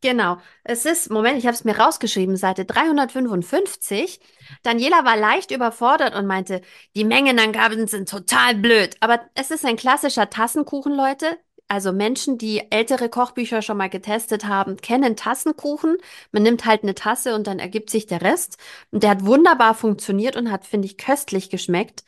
[0.01, 0.39] Genau.
[0.63, 4.21] Es ist, Moment, ich habe es mir rausgeschrieben, Seite 355.
[4.63, 6.61] Daniela war leicht überfordert und meinte,
[6.95, 8.97] die Mengenangaben sind total blöd.
[9.01, 11.37] Aber es ist ein klassischer Tassenkuchen, Leute.
[11.67, 15.99] Also Menschen, die ältere Kochbücher schon mal getestet haben, kennen Tassenkuchen.
[16.33, 18.57] Man nimmt halt eine Tasse und dann ergibt sich der Rest.
[18.93, 22.05] Und der hat wunderbar funktioniert und hat, finde ich, köstlich geschmeckt.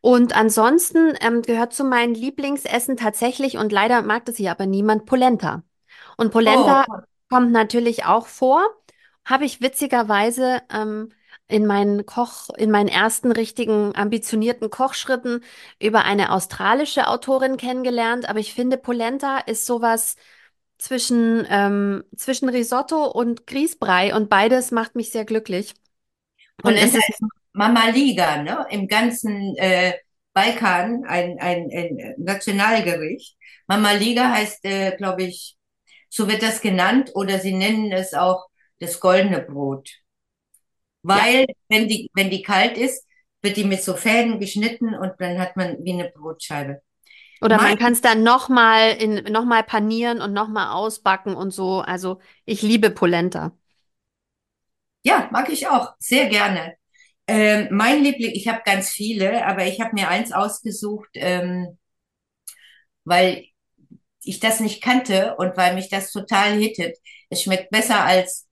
[0.00, 5.06] Und ansonsten ähm, gehört zu meinen Lieblingsessen tatsächlich, und leider mag das hier aber niemand,
[5.06, 5.62] Polenta.
[6.16, 8.62] Und Polenta Oh, kommt natürlich auch vor.
[9.24, 11.08] Habe ich witzigerweise ähm,
[11.48, 15.42] in meinen Koch, in meinen ersten richtigen ambitionierten Kochschritten
[15.80, 18.28] über eine australische Autorin kennengelernt.
[18.28, 20.16] Aber ich finde, Polenta ist sowas
[20.76, 25.72] zwischen, ähm, zwischen Risotto und Grießbrei und beides macht mich sehr glücklich.
[26.62, 27.22] Und es Polenta ist, ist
[27.54, 28.66] Mama Liga, ne?
[28.68, 29.94] Im ganzen äh,
[30.34, 33.38] Balkan ein, ein, ein Nationalgericht.
[33.66, 35.56] Mama Liga heißt, äh, glaube ich,
[36.12, 38.46] so wird das genannt, oder sie nennen es auch
[38.80, 39.88] das goldene Brot.
[41.12, 41.24] ja.
[41.24, 43.06] Weil, wenn die, wenn die kalt ist,
[43.40, 46.82] wird die mit so Fäden geschnitten und dann hat man wie eine Brotscheibe.
[47.40, 51.50] Oder Mein, man kann es dann nochmal in, noch mal panieren und nochmal ausbacken und
[51.50, 51.80] so.
[51.80, 53.52] Also ich liebe Polenta.
[55.04, 56.76] ja, mag ich auch, sehr gerne.
[57.26, 61.78] Ähm, mein Liebling, ich habe ganz viele, aber ich habe mir eins ausgesucht, ähm,
[63.04, 63.46] weil
[64.24, 66.96] ich das nicht kannte und weil mich das total hittet.
[67.30, 68.46] Es schmeckt besser als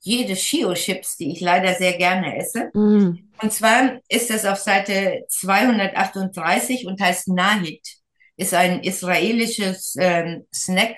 [0.00, 2.70] jede Shio-Chips, die ich leider sehr gerne esse.
[2.72, 3.30] Mm.
[3.42, 7.86] Und zwar ist das auf Seite 238 und heißt Nahid.
[8.36, 10.96] Ist ein israelisches ähm, Snack,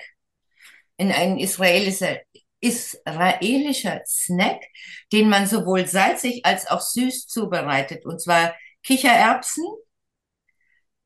[0.97, 2.19] in ein israelischer,
[2.61, 4.61] israelischer Snack,
[5.11, 8.05] den man sowohl salzig als auch süß zubereitet.
[8.05, 9.65] Und zwar Kichererbsen,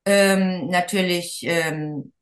[0.05, 2.13] ähm, natürlich ähm,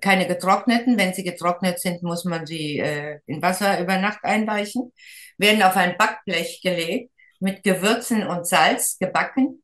[0.00, 0.98] keine getrockneten.
[0.98, 4.92] Wenn sie getrocknet sind, muss man sie äh, in Wasser über Nacht einweichen.
[5.38, 9.62] Werden auf ein Backblech gelegt, mit Gewürzen und Salz gebacken,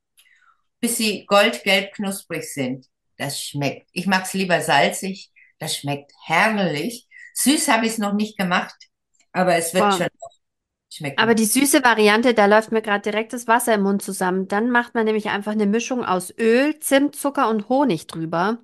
[0.81, 2.87] bis sie goldgelb knusprig sind.
[3.19, 3.89] Das schmeckt.
[3.93, 5.31] Ich mag es lieber salzig.
[5.59, 7.07] Das schmeckt herrlich.
[7.35, 8.75] Süß habe ich es noch nicht gemacht,
[9.33, 9.95] aber es wird Wow.
[9.95, 10.09] schon
[11.17, 11.35] Aber schmecken.
[11.35, 14.49] die süße Variante, da läuft mir gerade direkt das Wasser im Mund zusammen.
[14.49, 18.59] Dann macht man nämlich einfach eine Mischung aus Öl, Zimt, Zucker und Honig drüber.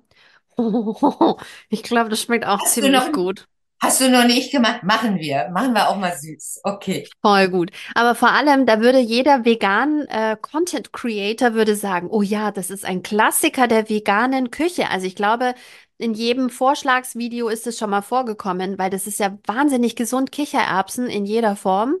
[1.69, 3.47] Ich glaube, das schmeckt auch Hast du noch, ziemlich gut.
[3.81, 4.83] hast du noch nicht gemacht?
[4.83, 5.49] Machen wir.
[5.49, 6.61] Machen wir auch mal süß.
[6.63, 7.09] Okay.
[7.21, 7.71] Voll gut.
[7.95, 12.69] Aber vor allem, da würde jeder vegan äh, Content Creator würde sagen, oh ja, das
[12.69, 14.89] ist ein Klassiker der veganen Küche.
[14.89, 15.55] Also ich glaube,
[15.97, 20.31] in jedem Vorschlagsvideo ist es schon mal vorgekommen, weil das ist ja wahnsinnig gesund.
[20.31, 21.95] Kichererbsen in jeder Form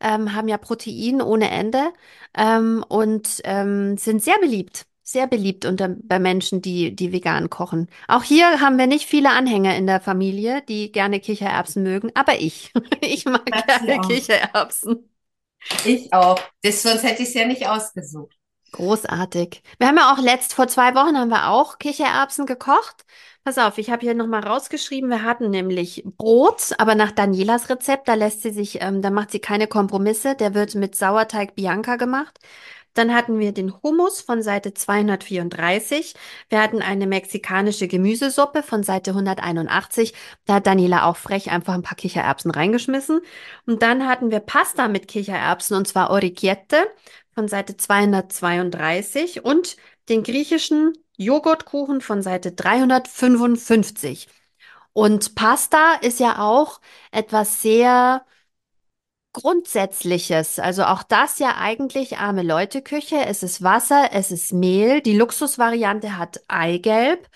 [0.00, 1.92] ähm, haben ja Protein ohne Ende
[2.36, 4.86] ähm, und ähm, sind sehr beliebt.
[5.10, 7.88] Sehr beliebt unter bei Menschen, die, die vegan kochen.
[8.08, 12.38] Auch hier haben wir nicht viele Anhänger in der Familie, die gerne Kichererbsen mögen, aber
[12.38, 12.74] ich.
[13.00, 14.06] Ich mag sie gerne auch.
[14.06, 15.08] Kichererbsen.
[15.86, 16.38] Ich auch.
[16.60, 18.34] Das, sonst hätte ich es ja nicht ausgesucht.
[18.72, 19.62] Großartig.
[19.78, 23.06] Wir haben ja auch letzt, vor zwei Wochen haben wir auch Kichererbsen gekocht.
[23.44, 28.08] Pass auf, ich habe hier nochmal rausgeschrieben, wir hatten nämlich Brot, aber nach Danielas Rezept,
[28.08, 31.96] da lässt sie sich, ähm, da macht sie keine Kompromisse, der wird mit Sauerteig Bianca
[31.96, 32.38] gemacht.
[32.98, 36.14] Dann hatten wir den Hummus von Seite 234.
[36.48, 40.14] Wir hatten eine mexikanische Gemüsesuppe von Seite 181.
[40.46, 43.20] Da hat Daniela auch frech einfach ein paar Kichererbsen reingeschmissen.
[43.66, 46.88] Und dann hatten wir Pasta mit Kichererbsen und zwar Orecchiette
[47.30, 49.76] von Seite 232 und
[50.08, 54.26] den griechischen Joghurtkuchen von Seite 355.
[54.92, 56.80] Und Pasta ist ja auch
[57.12, 58.24] etwas sehr
[59.40, 60.58] Grundsätzliches.
[60.58, 63.24] Also auch das ja eigentlich arme Leute-Küche.
[63.26, 65.00] Es ist Wasser, es ist Mehl.
[65.00, 67.28] Die Luxusvariante hat Eigelb,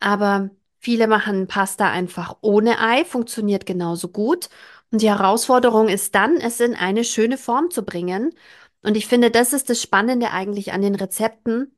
[0.00, 4.48] aber viele machen Pasta einfach ohne Ei, funktioniert genauso gut.
[4.90, 8.34] Und die Herausforderung ist dann, es in eine schöne Form zu bringen.
[8.82, 11.76] Und ich finde, das ist das Spannende eigentlich an den Rezepten.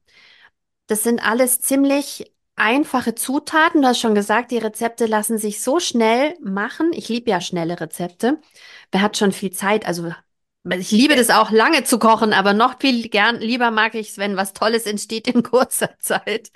[0.87, 3.83] Das sind alles ziemlich einfache Zutaten.
[3.83, 6.91] Du hast schon gesagt, die Rezepte lassen sich so schnell machen.
[6.93, 8.41] Ich liebe ja schnelle Rezepte.
[8.91, 9.87] Wer hat schon viel Zeit?
[9.87, 10.13] Also
[10.69, 14.19] ich liebe das auch lange zu kochen, aber noch viel gern lieber mag ich es,
[14.19, 16.51] wenn was Tolles entsteht in kurzer Zeit.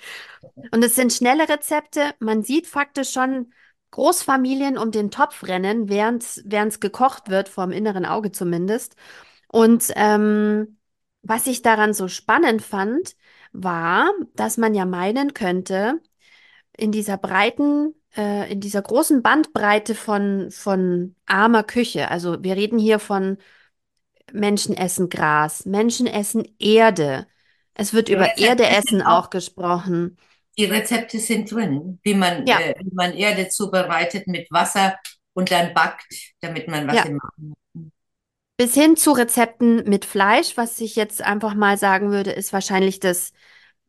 [0.71, 2.13] Und es sind schnelle Rezepte.
[2.19, 3.53] Man sieht faktisch schon
[3.91, 8.95] Großfamilien um den Topf rennen, während es gekocht wird, vor dem inneren Auge zumindest.
[9.47, 10.77] Und ähm,
[11.21, 13.15] was ich daran so spannend fand,
[13.53, 16.01] war, dass man ja meinen könnte,
[16.77, 22.79] in dieser breiten, äh, in dieser großen Bandbreite von, von armer Küche, also wir reden
[22.79, 23.37] hier von
[24.33, 27.27] Menschen essen Gras, Menschen essen Erde.
[27.73, 30.17] Es wird Die über Rezepte Erdeessen auch, gesprochen.
[30.57, 34.97] die Rezepte sind drin, wie man, Ja, äh, wie man Erde zubereitet mit Wasser
[35.33, 37.03] und dann backt, damit man was ja.
[37.03, 37.60] im Magen hat.
[38.57, 42.99] Bis hin zu Rezepten mit Fleisch, was ich jetzt einfach mal sagen würde, ist wahrscheinlich
[42.99, 43.33] das,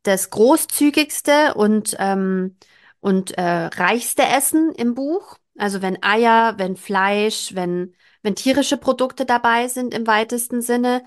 [0.03, 2.57] das großzügigste und, ähm,
[3.01, 5.38] und äh, reichste Essen im Buch.
[5.59, 11.05] Also wenn Eier, wenn Fleisch, wenn, wenn tierische Produkte dabei sind im weitesten Sinne,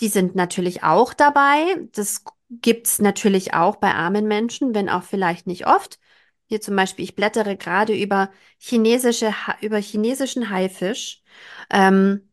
[0.00, 1.86] die sind natürlich auch dabei.
[1.92, 5.98] Das gibt's natürlich auch bei armen Menschen, wenn auch vielleicht nicht oft.
[6.46, 11.22] Hier zum Beispiel, ich blättere gerade über chinesische, über chinesischen Haifisch.
[11.70, 12.28] Ähm,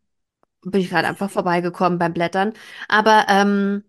[0.64, 2.54] bin ich gerade einfach vorbeigekommen beim Blättern.
[2.88, 3.84] Aber ähm,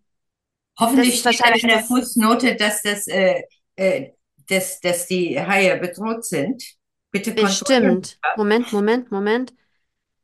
[0.76, 3.42] das Hoffentlich ist steht da wahrscheinlich in der das Fußnote, dass das, äh,
[3.76, 4.10] äh,
[4.48, 6.62] dass, dass die Haie bedroht sind.
[7.10, 8.18] Bitte bestimmt.
[8.36, 9.52] Moment, Moment, Moment.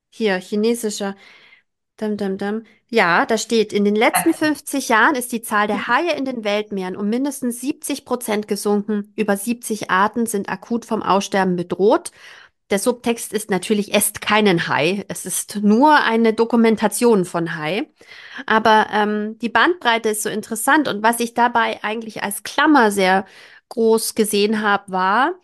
[0.08, 1.16] Hier, chinesischer.
[1.98, 2.62] Dum, dum, dum.
[2.88, 6.44] Ja, da steht, in den letzten 50 Jahren ist die Zahl der Haie in den
[6.44, 9.12] Weltmeeren um mindestens 70 Prozent gesunken.
[9.16, 12.12] Über 70 Arten sind akut vom Aussterben bedroht.
[12.70, 15.04] Der Subtext ist natürlich, esst keinen Hai.
[15.08, 17.88] Es ist nur eine Dokumentation von Hai.
[18.44, 20.88] Aber ähm, die Bandbreite ist so interessant.
[20.88, 23.24] Und was ich dabei eigentlich als Klammer sehr
[23.68, 25.34] groß gesehen habe, war,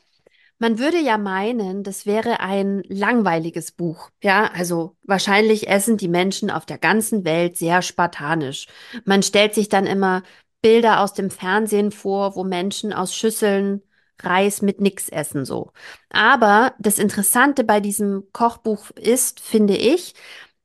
[0.59, 4.11] man würde ja meinen, das wäre ein langweiliges Buch.
[4.23, 8.69] Ja, also wahrscheinlich essen die Menschen auf der ganzen Welt sehr spartanisch.
[9.05, 10.23] Man stellt sich dann immer
[10.61, 13.83] Bilder aus dem Fernsehen vor, wo Menschen aus Schüsseln
[14.25, 15.73] Reis mit nix essen, so.
[16.11, 20.15] Aber das Interessante bei diesem Kochbuch ist, finde ich,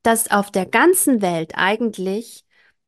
[0.02, 2.44] dass auf der ganzen Welt eigentlich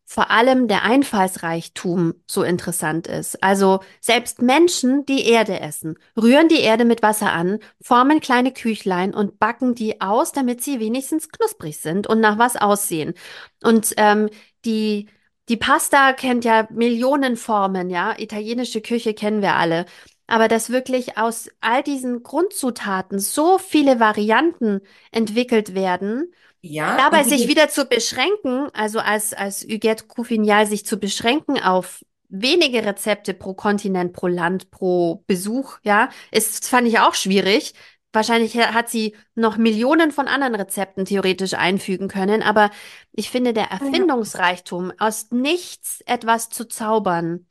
[0.07, 3.43] vor allem der Einfallsreichtum so interessant ist.
[3.45, 9.15] Also selbst Menschen, die Erde essen, rühren die Erde mit Wasser an, formen kleine Küchlein
[9.15, 13.15] und backen die aus, damit sie wenigstens knusprig sind und nach was aussehen.
[13.63, 14.31] Und ähm,
[14.65, 15.09] die
[15.49, 18.17] die Pasta kennt ja Millionen Formen, ja.
[18.19, 19.85] Italienische Küche kennen wir alle.
[20.31, 24.81] Aber dass wirklich aus all diesen Grundzutaten so viele Varianten
[25.13, 30.99] entwickelt werden, Ja, Dabei sich wieder zu beschränken, also als, als Huguette Couffignal sich zu
[30.99, 37.15] beschränken auf wenige Rezepte pro Kontinent, pro Land, pro Besuch, ja, ist, fand ich auch
[37.15, 37.75] schwierig.
[38.13, 42.71] Wahrscheinlich hat sie noch Millionen von anderen Rezepten theoretisch einfügen können, aber
[43.13, 47.47] ich finde, der Erfindungsreichtum, aus nichts etwas zu zaubern,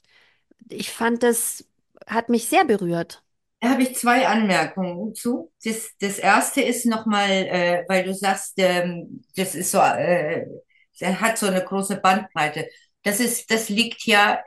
[0.69, 1.65] ich fand, das
[2.09, 3.23] hat mich sehr berührt.
[3.61, 5.51] Da habe ich zwei Anmerkungen zu.
[5.63, 10.45] Das, das erste ist nochmal, äh, weil du sagst, ähm, das ist so, äh,
[10.99, 12.69] er hat so eine große Bandbreite.
[13.03, 14.41] Das ist, das liegt ja,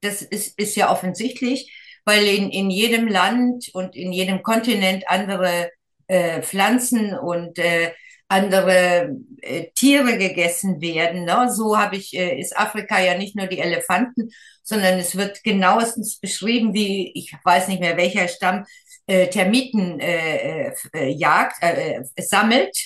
[0.00, 1.72] das ist, ist ja offensichtlich,
[2.04, 5.70] weil in, in jedem Land und in jedem Kontinent andere
[6.08, 7.92] äh, Pflanzen und äh,
[8.28, 11.24] andere äh, Tiere gegessen werden.
[11.24, 11.50] Ne?
[11.50, 14.30] So habe ich, äh, ist Afrika ja nicht nur die Elefanten,
[14.62, 18.66] sondern es wird genauestens beschrieben, wie, ich weiß nicht mehr welcher Stamm,
[19.06, 22.76] äh, Termiten äh, äh, jagt, äh, äh, sammelt,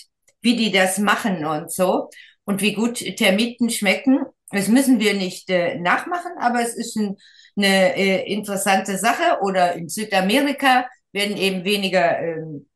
[0.40, 2.08] wie die das machen und so
[2.44, 4.24] und wie gut Termiten schmecken.
[4.50, 7.16] Das müssen wir nicht äh, nachmachen, aber es ist ein,
[7.56, 9.40] eine äh, interessante Sache.
[9.40, 12.66] Oder in Südamerika werden eben weniger ähm,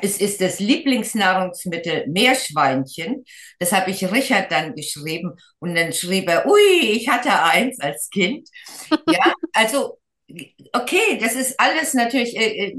[0.00, 3.24] es ist das Lieblingsnahrungsmittel Meerschweinchen.
[3.58, 8.08] Das habe ich Richard dann geschrieben und dann schrieb er, ui, ich hatte eins als
[8.10, 8.48] Kind.
[9.08, 9.98] Ja, also
[10.72, 12.76] okay, das ist alles natürlich äh, äh,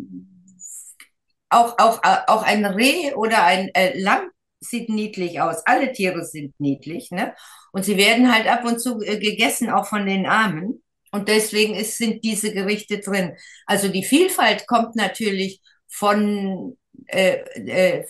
[1.50, 5.66] auch auch auch ein Reh oder ein äh, Lamm sieht niedlich aus.
[5.66, 7.36] Alle Tiere sind niedlich, ne?
[7.72, 10.84] Und sie werden halt ab und zu äh, gegessen, auch von den Armen.
[11.12, 13.36] Und deswegen ist, sind diese Gerichte drin.
[13.68, 16.76] Also die Vielfalt kommt natürlich von
[17.08, 18.06] äh, äh,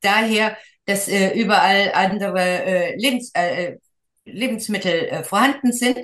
[0.00, 3.76] daher, dass äh, überall andere äh, Lebens, äh,
[4.24, 5.98] Lebensmittel äh, vorhanden sind.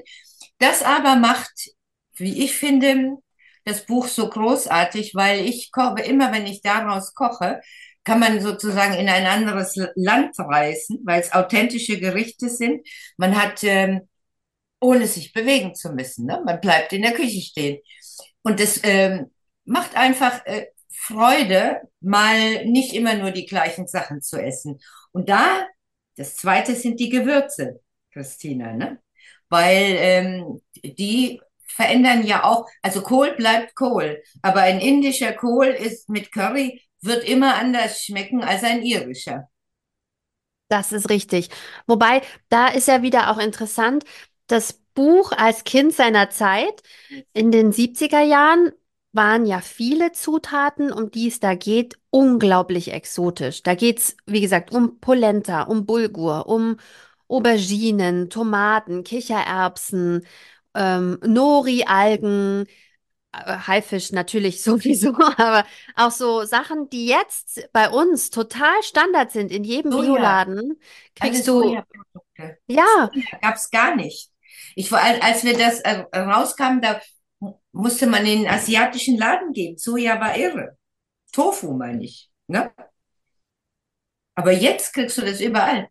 [0.58, 1.70] Das aber macht,
[2.14, 3.16] wie ich finde,
[3.64, 7.60] das Buch so großartig, weil ich koche, immer wenn ich daraus koche,
[8.04, 12.86] kann man sozusagen in ein anderes Land reisen, weil es authentische Gerichte sind.
[13.16, 14.08] Man hat, ähm,
[14.80, 16.42] ohne sich bewegen zu müssen, ne?
[16.44, 17.80] man bleibt in der Küche stehen.
[18.42, 19.30] Und das ähm,
[19.64, 20.66] macht einfach äh,
[21.00, 24.80] Freude, mal nicht immer nur die gleichen Sachen zu essen.
[25.12, 25.66] Und da,
[26.16, 27.80] das zweite sind die Gewürze,
[28.12, 29.00] Christina, ne?
[29.48, 36.08] Weil ähm, die verändern ja auch, also Kohl bleibt Kohl, aber ein indischer Kohl ist
[36.10, 39.48] mit Curry, wird immer anders schmecken als ein irischer.
[40.68, 41.48] Das ist richtig.
[41.86, 44.04] Wobei, da ist ja wieder auch interessant,
[44.46, 46.82] das Buch als Kind seiner Zeit
[47.32, 48.72] in den 70er Jahren
[49.12, 53.62] waren ja viele Zutaten, um die es da geht, unglaublich exotisch.
[53.62, 56.76] Da geht's, wie gesagt, um Polenta, um Bulgur, um
[57.28, 60.26] Auberginen, Tomaten, Kichererbsen,
[60.74, 62.66] ähm, Nori-Algen,
[63.32, 65.64] äh, Haifisch natürlich sowieso, aber
[65.96, 70.80] auch so Sachen, die jetzt bei uns total Standard sind in jedem Soja, Bioladen,
[71.14, 72.58] kriegst du, Sojaprodukte.
[72.66, 74.30] ja, Soja gab es gar nicht.
[74.76, 77.00] Ich war, als wir das äh, rauskamen, da
[77.72, 79.78] musste man in den asiatischen Laden gehen.
[79.78, 80.76] Soja war irre.
[81.32, 82.30] Tofu meine ich.
[82.46, 82.72] Ne?
[84.34, 85.88] Aber jetzt kriegst du das überall.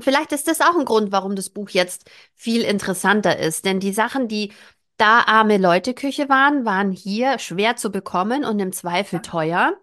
[0.00, 3.64] Vielleicht ist das auch ein Grund, warum das Buch jetzt viel interessanter ist.
[3.64, 4.52] Denn die Sachen, die
[4.98, 9.74] da arme Leute-Küche waren, waren hier schwer zu bekommen und im Zweifel teuer.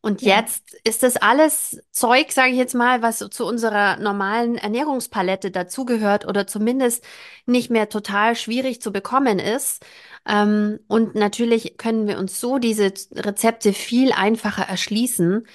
[0.00, 0.36] Und Ja.
[0.36, 6.26] jetzt ist das alles Zeug, sage ich jetzt mal, was zu unserer normalen Ernährungspalette dazugehört
[6.26, 7.04] oder zumindest
[7.46, 9.84] nicht mehr total schwierig zu bekommen ist.
[10.26, 15.46] Ähm, und natürlich können wir uns so diese Rezepte viel einfacher erschließen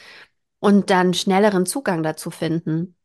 [0.59, 2.95] und dann schnelleren Zugang dazu finden.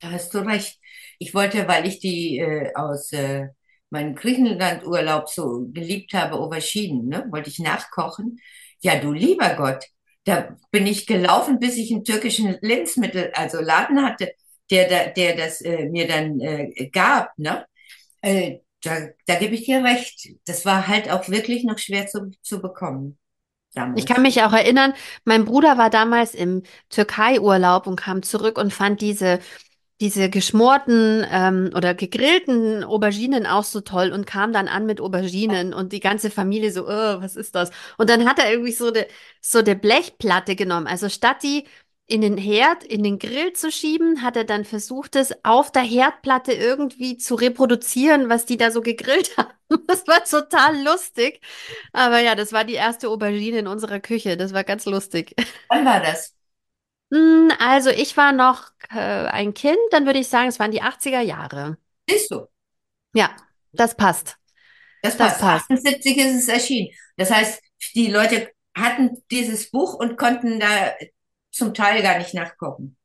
[0.00, 0.78] Da hast du recht.
[1.18, 3.48] Ich wollte, weil ich die äh, aus äh,
[3.90, 8.40] meinem Griechenland-Urlaub so geliebt habe, Auberginen, ne, wollte ich nachkochen.
[8.80, 9.84] Ja, du lieber Gott,
[10.24, 14.32] da bin ich gelaufen, bis ich einen türkischen Lebensmittel, also Laden hatte,
[14.70, 17.66] der, da, der das äh, mir dann äh, gab, ne?
[18.22, 20.28] Äh, da, da gebe ich dir recht.
[20.46, 23.18] Das war halt auch wirklich noch schwer zu, zu bekommen
[23.94, 24.22] Ich kann damals.
[24.22, 29.40] mich auch erinnern, mein Bruder war damals im Türkei-Urlaub und kam zurück und fand diese,
[30.00, 35.74] diese geschmorten ähm, oder gegrillten Auberginen auch so toll und kam dann an mit Auberginen
[35.74, 37.70] und die ganze Familie so, oh, was ist das?
[37.98, 39.06] Und dann hat er irgendwie so eine
[39.40, 40.86] so eine Blechplatte genommen.
[40.86, 41.64] Also statt die
[42.06, 45.82] in den Herd, in den Grill zu schieben, hat er dann versucht, es auf der
[45.82, 49.50] Herdplatte irgendwie zu reproduzieren, was die da so gegrillt haben.
[49.86, 51.40] Das war total lustig.
[51.92, 54.36] Aber ja, das war die erste Aubergine in unserer Küche.
[54.38, 55.34] Das war ganz lustig.
[55.68, 56.37] Wann war das?
[57.12, 60.82] Hm, Also ich war noch äh, ein Kind, dann würde ich sagen, es waren die
[60.82, 61.78] 80er Jahre.
[62.08, 62.48] Siehst du?
[63.14, 63.36] Ja,
[63.72, 64.38] das passt.
[65.02, 65.38] Das Das passt.
[65.38, 65.70] passt.
[65.70, 66.90] 78 ist es erschienen.
[67.16, 67.62] Das heißt,
[67.94, 70.94] die Leute hatten dieses Buch und konnten da
[71.50, 72.96] zum Teil gar nicht nachgucken.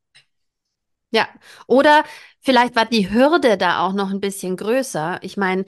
[1.12, 1.28] Ja.
[1.68, 2.04] Oder
[2.42, 5.20] vielleicht war die Hürde da auch noch ein bisschen größer.
[5.22, 5.66] Ich meine,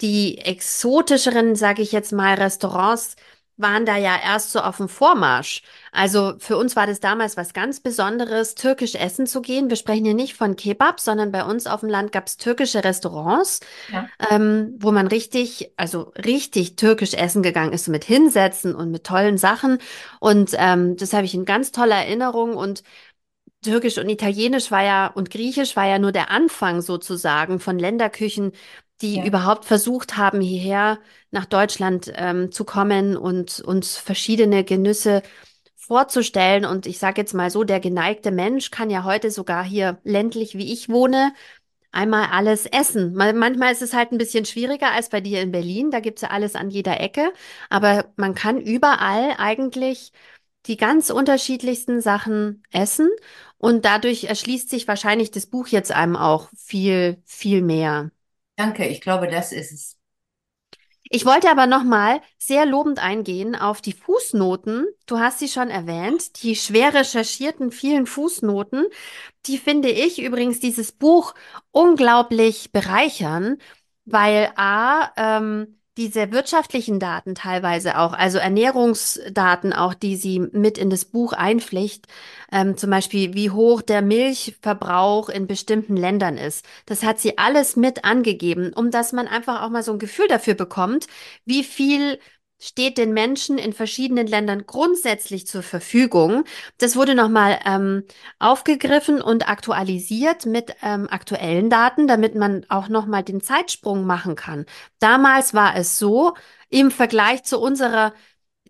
[0.00, 3.16] die exotischeren, sage ich jetzt mal, Restaurants
[3.58, 5.62] waren da ja erst so auf dem Vormarsch.
[5.92, 9.68] Also für uns war das damals was ganz Besonderes, türkisch essen zu gehen.
[9.68, 12.84] Wir sprechen hier nicht von Kebab, sondern bei uns auf dem Land gab es türkische
[12.84, 13.60] Restaurants.
[13.92, 18.90] Ja, ähm, wo man richtig, also richtig türkisch essen gegangen ist, so mit Hinsetzen und
[18.90, 19.78] mit tollen Sachen.
[20.20, 22.56] Und ähm, das habe ich in ganz toller Erinnerung.
[22.56, 22.82] Und
[23.62, 28.52] Türkisch und Italienisch war ja und Griechisch war ja nur der Anfang sozusagen von Länderküchen,
[29.00, 30.98] die ja, überhaupt versucht haben, hierher
[31.30, 35.22] nach Deutschland ähm, zu kommen und uns verschiedene Genüsse
[35.76, 36.64] vorzustellen.
[36.64, 40.56] Und ich sage jetzt mal so, der geneigte Mensch kann ja heute sogar hier ländlich,
[40.58, 41.32] wie ich wohne,
[41.92, 43.14] einmal alles essen.
[43.14, 45.90] Man- Manchmal ist es halt ein bisschen schwieriger als bei dir in Berlin.
[45.90, 47.32] Da gibt's ja alles an jeder Ecke.
[47.70, 50.12] Aber man kann überall eigentlich
[50.66, 53.08] die ganz unterschiedlichsten Sachen essen.
[53.58, 58.10] Und dadurch erschließt sich wahrscheinlich das Buch jetzt einem auch viel, viel mehr.
[58.58, 58.86] Danke.
[58.86, 59.98] Ich glaube, das ist es.
[61.10, 64.86] Ich wollte aber nochmal sehr lobend eingehen auf die Fußnoten.
[65.06, 68.84] Du hast sie schon erwähnt, die schwer recherchierten vielen Fußnoten.
[69.46, 71.34] Die finde ich übrigens dieses Buch
[71.72, 73.58] unglaublich bereichern,
[74.06, 80.90] weil A, ähm, diese wirtschaftlichen Daten teilweise auch, also Ernährungsdaten auch, die sie mit in
[80.90, 82.06] das Buch einpflicht,
[82.52, 86.64] ähm, zum Beispiel wie hoch der Milchverbrauch in bestimmten Ländern ist.
[86.86, 90.28] Das hat sie alles mit angegeben, um dass man einfach auch mal so ein Gefühl
[90.28, 91.08] dafür bekommt,
[91.44, 92.20] wie viel
[92.60, 96.44] steht den Menschen in verschiedenen Ländern grundsätzlich zur Verfügung.
[96.78, 98.04] Das wurde nochmal ähm,
[98.38, 104.66] aufgegriffen und aktualisiert mit ähm, aktuellen Daten, damit man auch nochmal den Zeitsprung machen kann.
[104.98, 106.34] Damals war es so,
[106.68, 108.12] im Vergleich zu unserer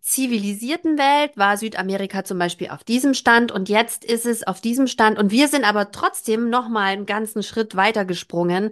[0.00, 4.86] zivilisierten Welt war Südamerika zum Beispiel auf diesem Stand und jetzt ist es auf diesem
[4.86, 8.70] Stand und wir sind aber trotzdem nochmal einen ganzen Schritt weiter gesprungen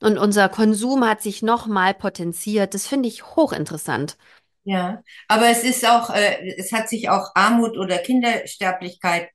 [0.00, 2.74] und unser Konsum hat sich nochmal potenziert.
[2.74, 4.16] Das finde ich hochinteressant.
[4.66, 9.30] Ja, aber es ist auch, äh, es hat sich auch Armut oder Kindersterblichkeit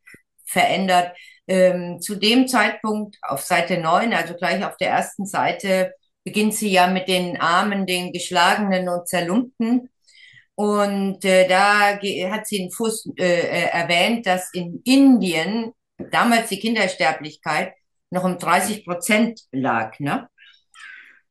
[0.46, 1.16] verändert.
[1.48, 5.94] Ähm, zu dem Zeitpunkt auf Seite 9, also gleich auf der ersten Seite,
[6.26, 9.90] beginnt sie ja mit den Armen, den Geschlagenen und Zerlumpten.
[10.56, 11.94] Und äh, da
[12.30, 15.72] hat sie in Fuß, äh, äh, erwähnt, dass in Indien
[16.12, 17.74] damals die Kindersterblichkeit
[18.10, 20.28] noch um 30 Prozent lag, ne?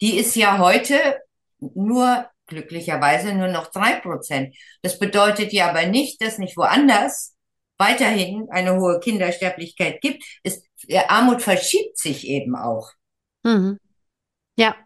[0.01, 1.20] Die ist ja heute
[1.59, 4.55] nur glücklicherweise nur noch drei Prozent.
[4.82, 7.34] Das bedeutet ja aber nicht, dass nicht woanders
[7.78, 10.22] weiterhin eine hohe Kindersterblichkeit gibt.
[10.42, 12.90] Es, äh, Armut verschiebt sich eben auch.
[13.42, 13.78] Mhm.
[14.57, 14.76] Ja.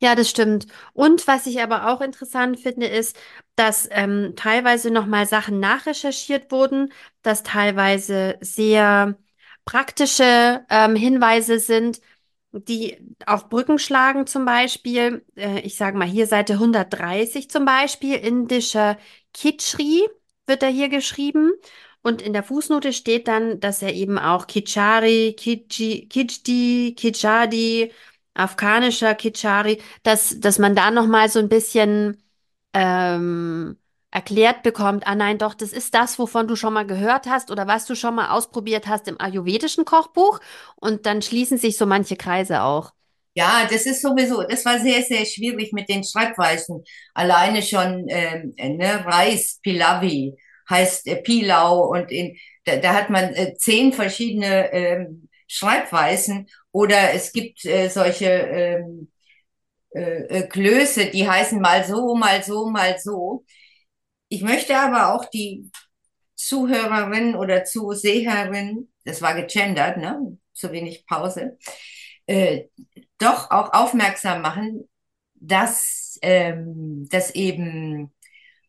[0.00, 0.66] Ja, das stimmt.
[0.92, 3.16] Und was ich aber auch interessant finde, ist,
[3.56, 6.92] dass ähm, teilweise nochmal Sachen nachrecherchiert wurden,
[7.22, 9.16] dass teilweise sehr
[9.64, 12.00] praktische ähm, Hinweise sind.
[12.64, 12.96] Die
[13.26, 15.24] auf Brücken schlagen zum Beispiel.
[15.36, 18.98] Äh, ich sage mal hier Seite 130 zum Beispiel, indischer
[19.34, 20.08] Kitschri
[20.46, 21.52] wird er hier geschrieben.
[22.02, 27.92] Und in der Fußnote steht dann, dass er eben auch Kichari, Kichi, Kichdi, Kichadi,
[28.34, 32.22] afghanischer Kichari, dass, dass man da nochmal so ein bisschen
[32.72, 33.76] ähm,
[34.10, 37.66] erklärt bekommt, ah nein, doch, das ist das, wovon du schon mal gehört hast oder
[37.66, 40.40] was du schon mal ausprobiert hast im ayurvedischen Kochbuch.
[40.76, 42.92] Und dann schließen sich so manche Kreise auch.
[43.34, 46.82] Ja, das ist sowieso, das war sehr, sehr schwierig mit den Schreibweisen.
[47.14, 50.34] Alleine schon ähm, ne, Reis, Pilavi
[50.68, 57.14] heißt äh, Pilau und in, da, da hat man äh, zehn verschiedene ähm, Schreibweisen oder
[57.14, 59.08] es gibt äh, solche ähm,
[59.90, 63.44] äh, äh, Klöße, die heißen mal so, mal so, mal so.
[64.28, 65.70] Ich möchte aber auch die
[66.34, 70.38] Zuhörerin oder Zuseherin, das war gegendert, ne?
[70.54, 71.58] Zu wenig Pause,
[72.26, 72.64] äh,
[73.18, 74.88] doch auch aufmerksam machen,
[75.34, 78.12] dass, ähm, dass eben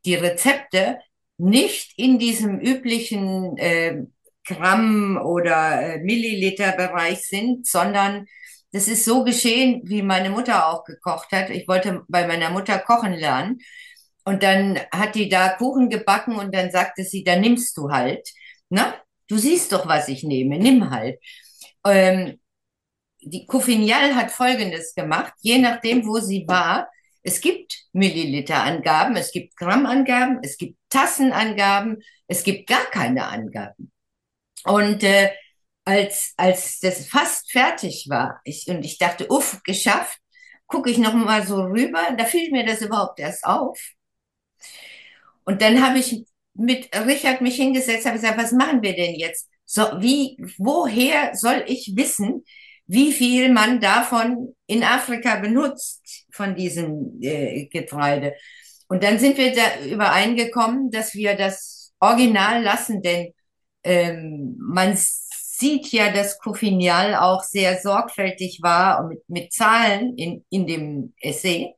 [0.06, 1.00] die Rezepte
[1.38, 4.04] nicht in diesem üblichen äh,
[4.46, 8.26] Gramm- oder äh, Milliliter-Bereich sind, sondern
[8.72, 11.50] das ist so geschehen, wie meine Mutter auch gekocht hat.
[11.50, 13.60] Ich wollte bei meiner Mutter kochen lernen.
[14.30, 18.30] Und dann hat die da Kuchen gebacken und dann sagte sie, da nimmst du halt.
[18.70, 18.94] Na,
[19.28, 21.20] du siehst doch, was ich nehme, nimm halt.
[21.84, 22.40] Ähm,
[23.22, 26.92] die Couffignal hat Folgendes gemacht, je nachdem, wo sie war.
[27.24, 33.92] Es gibt Milliliterangaben, es gibt Grammangaben, es gibt Tassenangaben, es gibt gar keine Angaben.
[34.64, 35.32] Und äh,
[35.86, 40.20] als, als das fast fertig war ich, und ich dachte, uff, geschafft,
[40.68, 43.80] gucke ich noch mal so rüber, da fiel mir das überhaupt erst auf.
[45.44, 49.50] Und dann habe ich mit Richard mich hingesetzt, habe gesagt, was machen wir denn jetzt?
[49.66, 52.44] So, wie, woher soll ich wissen,
[52.88, 58.34] wie viel man davon in Afrika benutzt, von diesem äh, Getreide?
[58.88, 63.34] Und dann sind wir da übereingekommen, dass wir das Original lassen, denn
[63.84, 70.66] ähm, man sieht ja, dass Couffignal auch sehr sorgfältig war mit, mit Zahlen in, in
[70.66, 71.76] dem Essay.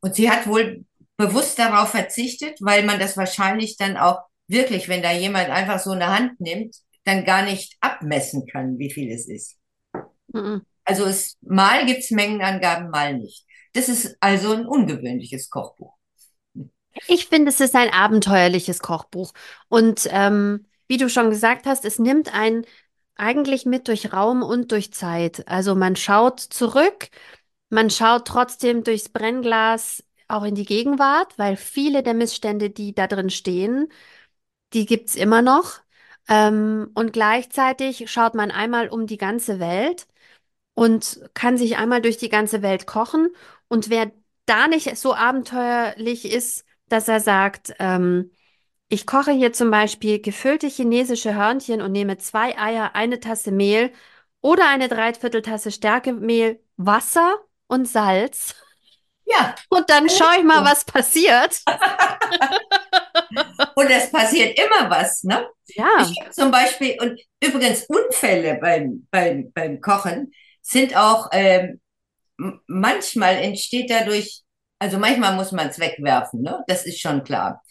[0.00, 0.84] Und sie hat wohl
[1.16, 5.92] bewusst darauf verzichtet, weil man das wahrscheinlich dann auch wirklich, wenn da jemand einfach so
[5.92, 9.56] eine Hand nimmt, dann gar nicht abmessen kann, wie viel es ist.
[10.32, 10.62] Mhm.
[10.84, 13.44] Also es, mal gibt's Mengenangaben, mal nicht.
[13.72, 15.94] Das ist also ein ungewöhnliches Kochbuch.
[17.08, 19.32] Ich finde, es ist ein abenteuerliches Kochbuch.
[19.68, 22.64] Und ähm, wie du schon gesagt hast, es nimmt einen
[23.16, 25.46] eigentlich mit durch Raum und durch Zeit.
[25.48, 27.08] Also man schaut zurück,
[27.68, 33.06] man schaut trotzdem durchs Brennglas auch in die Gegenwart, weil viele der Missstände, die da
[33.06, 33.88] drin stehen,
[34.72, 35.80] die gibt's immer noch.
[36.28, 40.06] Ähm, und gleichzeitig schaut man einmal um die ganze Welt
[40.74, 43.30] und kann sich einmal durch die ganze Welt kochen.
[43.68, 44.12] Und wer
[44.46, 48.30] da nicht so abenteuerlich ist, dass er sagt, ähm,
[48.88, 53.92] ich koche hier zum Beispiel gefüllte chinesische Hörnchen und nehme zwei Eier, eine Tasse Mehl
[54.40, 58.54] oder eine Dreivierteltasse Stärkemehl, Wasser und Salz.
[59.26, 59.54] Ja.
[59.68, 61.60] Und dann schaue ich mal, was passiert.
[63.74, 65.46] und es passiert immer was, ne?
[65.68, 65.88] Ja.
[66.00, 71.80] Ich habe zum Beispiel, und übrigens Unfälle beim, beim, beim Kochen sind auch, ähm,
[72.66, 74.42] manchmal entsteht dadurch,
[74.78, 76.62] also manchmal muss man es wegwerfen, ne?
[76.68, 77.62] Das ist schon klar.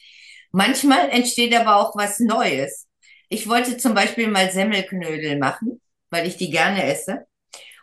[0.52, 2.88] Manchmal entsteht aber auch was Neues.
[3.30, 7.26] Ich wollte zum Beispiel mal Semmelknödel machen, weil ich die gerne esse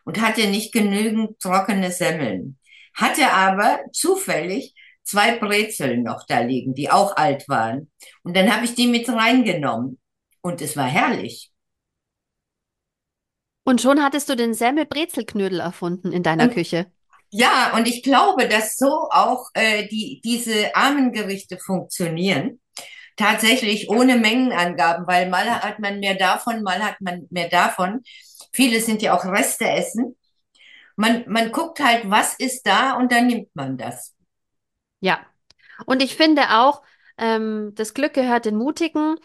[0.04, 2.58] und hatte nicht genügend trockene Semmeln.
[2.94, 7.90] Hatte aber zufällig zwei Brezeln noch da liegen, die auch alt waren.
[8.22, 9.98] Und dann habe ich die mit reingenommen.
[10.40, 11.50] Und es war herrlich.
[13.64, 16.90] Und schon hattest du den Semmel-Brezelknödel erfunden in deiner und, Küche.
[17.30, 22.60] Ja, und ich glaube, dass so auch äh, die, diese armen Gerichte funktionieren
[23.16, 28.02] tatsächlich ohne Mengenangaben, weil mal hat man mehr davon, mal hat man mehr davon.
[28.52, 30.16] Viele sind ja auch Reste essen.
[30.96, 34.14] Man, man guckt halt, was ist da und dann nimmt man das.
[35.00, 35.20] Ja.
[35.86, 36.82] Und ich finde auch,
[37.18, 39.16] ähm, das Glück gehört den Mutigen.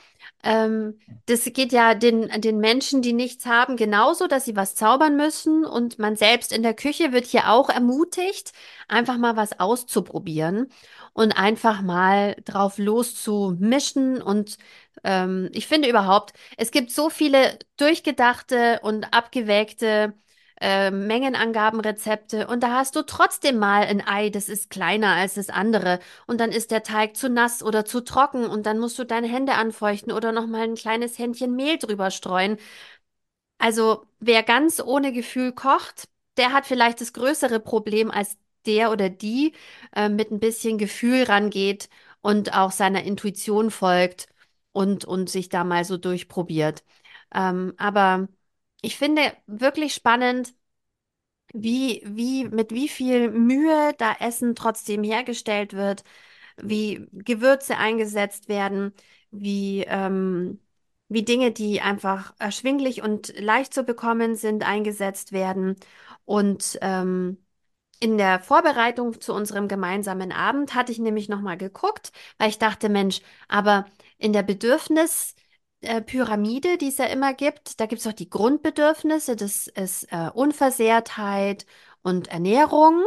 [0.44, 5.16] Ähm, das geht ja den, den Menschen, die nichts haben, genauso, dass sie was zaubern
[5.18, 5.66] müssen.
[5.66, 8.52] Und man selbst in der Küche wird hier auch ermutigt,
[8.88, 10.70] einfach mal was auszuprobieren
[11.14, 14.22] und einfach mal drauf loszumischen.
[14.22, 14.58] Und
[15.04, 20.14] ähm, ich finde überhaupt, es gibt so viele durchgedachte und abgewägte
[20.62, 25.50] äh, Mengenangabenrezepte und da hast du trotzdem mal ein Ei, das ist kleiner als das
[25.50, 29.04] andere und dann ist der Teig zu nass oder zu trocken und dann musst du
[29.06, 32.58] deine Hände anfeuchten oder noch mal ein kleines Händchen Mehl drüber streuen.
[33.58, 39.10] Also wer ganz ohne Gefühl kocht, der hat vielleicht das größere Problem als der oder
[39.10, 39.54] die
[39.96, 41.90] äh, mit ein bisschen Gefühl rangeht
[42.22, 44.28] und auch seiner Intuition folgt
[44.74, 46.84] und, und sich da mal so durchprobiert.
[47.34, 48.28] Ähm, aber
[48.82, 50.54] ich finde wirklich spannend,
[51.54, 56.04] wie, wie, mit wie viel Mühe da Essen trotzdem hergestellt wird,
[56.58, 58.94] wie Gewürze eingesetzt werden,
[59.32, 60.60] wie, ähm,
[61.10, 65.76] wie Dinge, die einfach erschwinglich und leicht zu bekommen sind, eingesetzt werden.
[66.26, 67.38] Und ähm,
[68.00, 72.90] in der Vorbereitung zu unserem gemeinsamen Abend hatte ich nämlich nochmal geguckt, weil ich dachte,
[72.90, 73.86] Mensch, aber
[74.20, 74.44] in der
[75.82, 80.30] Bedürfnispyramide, die es ja immer gibt, da gibt es auch die Grundbedürfnisse, das ist äh,
[80.34, 81.66] Unversehrtheit
[82.02, 83.04] und Ernährung.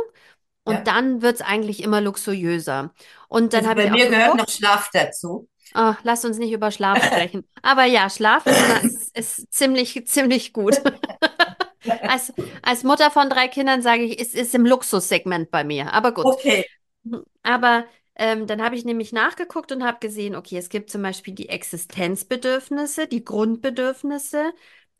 [0.64, 0.86] Und Ja.
[0.86, 2.94] dann wird es eigentlich immer luxuriöser.
[3.28, 5.48] Und dann Also habe bei ich auch mir gehört noch geguckt, Schlaf dazu.
[5.74, 7.46] ah, lass uns nicht über Schlaf sprechen.
[7.62, 10.82] Aber ja, Schlaf ist ist, ist ziemlich, ziemlich gut.
[12.04, 15.92] Als, als Mutter von drei Kindern sage ich, es ist im Luxussegment bei mir.
[15.92, 16.36] Aber gut.
[16.36, 16.64] Okay,
[17.04, 17.24] Mhm.
[17.42, 17.86] Aber
[18.16, 21.48] ähm, dann habe ich nämlich nachgeguckt und habe gesehen, okay, es gibt zum Beispiel die
[21.48, 24.52] Existenzbedürfnisse, die Grundbedürfnisse,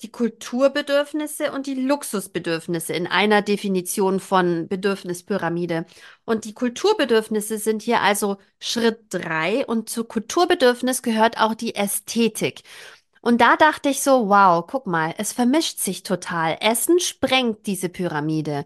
[0.02, 5.84] die Kulturbedürfnisse und die Luxusbedürfnisse in einer Definition von Bedürfnispyramide.
[6.24, 12.62] Und die Kulturbedürfnisse sind hier also Schritt drei und zu Kulturbedürfnis gehört auch die Ästhetik.
[13.22, 16.56] Und da dachte ich so, wow, guck mal, es vermischt sich total.
[16.61, 18.64] Essen sprengt diese Pyramide.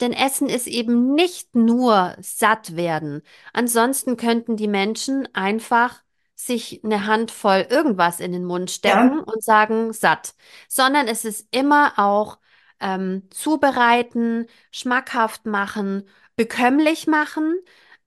[0.00, 3.22] Denn Essen ist eben nicht nur satt werden.
[3.52, 6.02] Ansonsten könnten die Menschen einfach
[6.34, 10.34] sich eine Handvoll irgendwas in den Mund ja, stecken und sagen satt.
[10.68, 12.38] Sondern es ist immer auch
[12.80, 17.56] ähm, zubereiten, schmackhaft machen, bekömmlich machen,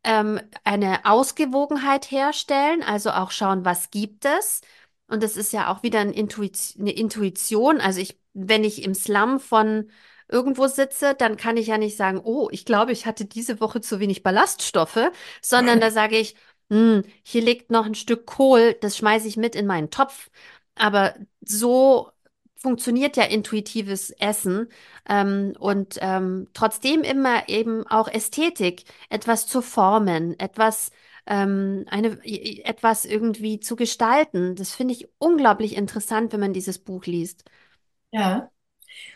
[0.04, 4.62] ähm, eine Ausgewogenheit herstellen, also auch schauen, was gibt es.
[5.08, 7.82] Und das ist ja auch wieder ein Intuit eine Intuition.
[7.82, 9.90] Also ich, wenn ich im Slum von
[10.30, 13.82] irgendwo sitze, dann kann ich ja nicht sagen, oh, ich glaube, ich hatte diese Woche
[13.82, 15.12] zu wenig Ballaststoffe,
[15.42, 16.36] sondern da sage ich,
[16.70, 20.30] hm, hier liegt noch ein Stück Kohl, das schmeiße ich mit in meinen Topf.
[20.76, 22.12] Aber so
[22.56, 24.68] funktioniert ja intuitives Essen
[25.08, 30.92] ähm, und ähm, trotzdem immer eben auch Ästhetik, etwas zu formen, etwas
[31.26, 32.20] ähm, eine,
[32.66, 34.56] etwas irgendwie zu gestalten.
[34.56, 37.46] Das finde ich unglaublich interessant, wenn man dieses Buch liest.
[38.12, 38.52] ja.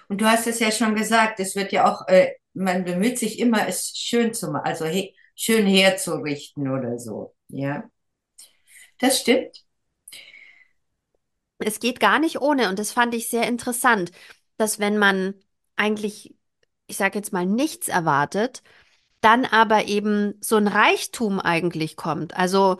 [0.09, 3.39] Und du hast es ja schon gesagt, es wird ja auch, äh, man bemüht sich
[3.39, 7.35] immer, es schön zu machen, also he schön herzurichten oder so.
[7.49, 7.83] Ja,
[8.99, 9.63] das stimmt.
[11.59, 14.11] Es geht gar nicht ohne und das fand ich sehr interessant,
[14.57, 15.33] dass wenn man
[15.75, 16.35] eigentlich,
[16.87, 18.63] ich sage jetzt mal, nichts erwartet,
[19.21, 22.35] dann aber eben so ein Reichtum eigentlich kommt.
[22.37, 22.79] Also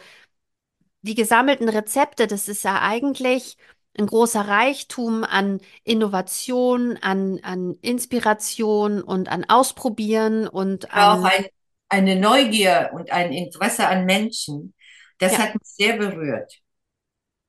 [1.01, 3.58] die gesammelten Rezepte, das ist ja eigentlich
[3.98, 11.24] ein großer Reichtum an Innovation, an, an Inspiration und an Ausprobieren und Aber auch an,
[11.24, 11.46] ein,
[11.89, 14.74] eine Neugier und ein Interesse an Menschen,
[15.20, 16.62] das ja, hat mich sehr berührt.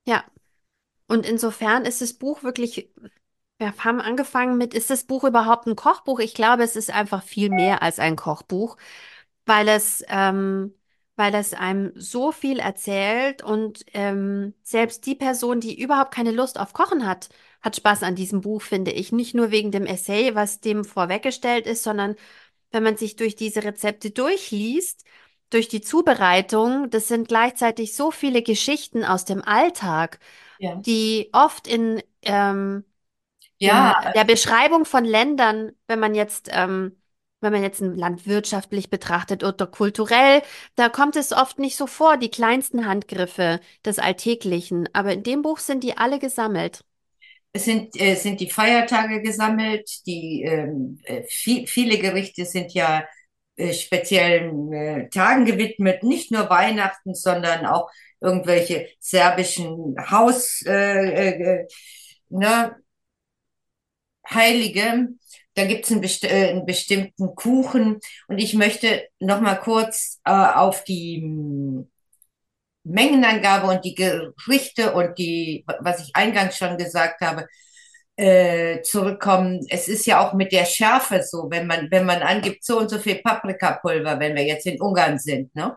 [0.07, 0.25] ja.
[1.09, 2.91] Und insofern ist das Buch wirklich,
[3.59, 6.21] wir haben angefangen mit, ist das Buch überhaupt ein Kochbuch?
[6.21, 8.77] Ich glaube, es ist einfach viel mehr als ein Kochbuch,
[9.47, 10.75] weil es, ähm,
[11.17, 16.59] weil es einem so viel erzählt und ähm, selbst die Person, die überhaupt keine Lust
[16.59, 17.29] auf Kochen hat,
[17.63, 19.13] hat Spaß an diesem Buch, finde ich.
[19.13, 22.17] Nicht nur wegen dem Essay, was dem vorweggestellt ist, sondern
[22.73, 25.05] wenn man sich durch diese Rezepte durchliest,
[25.51, 30.19] durch die Zubereitung, das sind gleichzeitig so viele Geschichten aus dem Alltag
[30.59, 30.85] Ja.
[30.87, 32.85] die oft in, ähm,
[33.59, 36.97] Ja, der Beschreibung von Ländern, wenn man jetzt, ähm,
[37.45, 40.43] wenn man jetzt ein Land wirtschaftlich betrachtet oder kulturell,
[40.77, 44.89] da kommt es oft nicht so vor, die kleinsten Handgriffe des Alltäglichen.
[44.93, 46.85] Aber in dem Buch sind die alle gesammelt.
[47.53, 53.05] es sind, äh, sind die Feiertage gesammelt, die ähm, äh, viel, viele Gerichte sind ja
[53.57, 57.91] äh, speziellen äh, Tagen gewidmet, nicht nur Weihnachten, sondern auch
[58.21, 61.67] irgendwelche serbischen Haus, äh, äh,
[62.31, 62.77] ne,
[64.29, 65.09] Heilige.
[65.55, 68.01] Da gibt es einen, best äh, einen bestimmten Kuchen.
[68.29, 71.85] Und ich möchte noch mal kurz äh, auf die mh,
[72.85, 77.47] Mengenangabe und die Gerichte und die, was ich eingangs schon gesagt habe,
[78.17, 79.61] äh, zurückkommen.
[79.71, 82.91] Es ist ja auch mit der Schärfe so, wenn man, wenn man angibt, so und
[82.91, 85.77] so viel Paprikapulver, wenn wir jetzt in Ungarn sind, ne?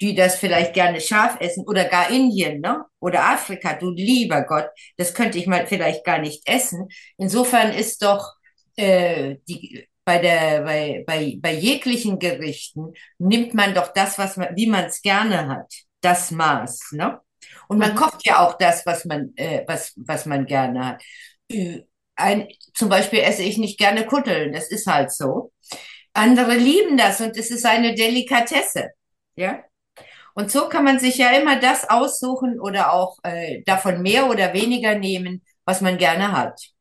[0.00, 2.84] Die das vielleicht gerne scharf essen oder gar Indien, ne?
[3.00, 6.88] Oder Afrika, du lieber Gott, das könnte ich mal vielleicht gar nicht essen.
[7.18, 8.32] Insofern ist doch
[8.76, 14.48] äh, die bei der bei, bei, bei jeglichen Gerichten nimmt man doch das, was man,
[14.56, 17.20] wie man es gerne hat, das Maß, ne?
[17.68, 17.96] Und man Mhm.
[17.96, 21.02] kocht ja auch das, was man, äh, was, was man gerne hat.
[22.16, 25.52] ein, zum Beispiel esse ich nicht gerne Kutteln, das ist halt so.
[26.14, 28.90] Andere lieben das und es ist eine Delikatesse.
[29.36, 29.64] Ja.
[30.34, 34.54] Und so kann man sich ja immer das aussuchen oder auch äh, davon mehr oder
[34.54, 36.71] weniger nehmen, was man gerne hat.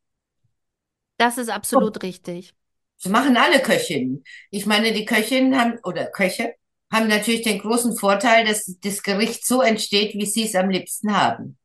[1.22, 2.55] Das ist absolut richtig.
[3.03, 4.24] Das machen alle Köchinnen.
[4.49, 6.55] Ich meine, die Köchinnen haben, oder Köche,
[6.91, 11.15] haben natürlich den großen Vorteil, dass das Gericht so entsteht, wie sie es am liebsten
[11.15, 11.59] haben.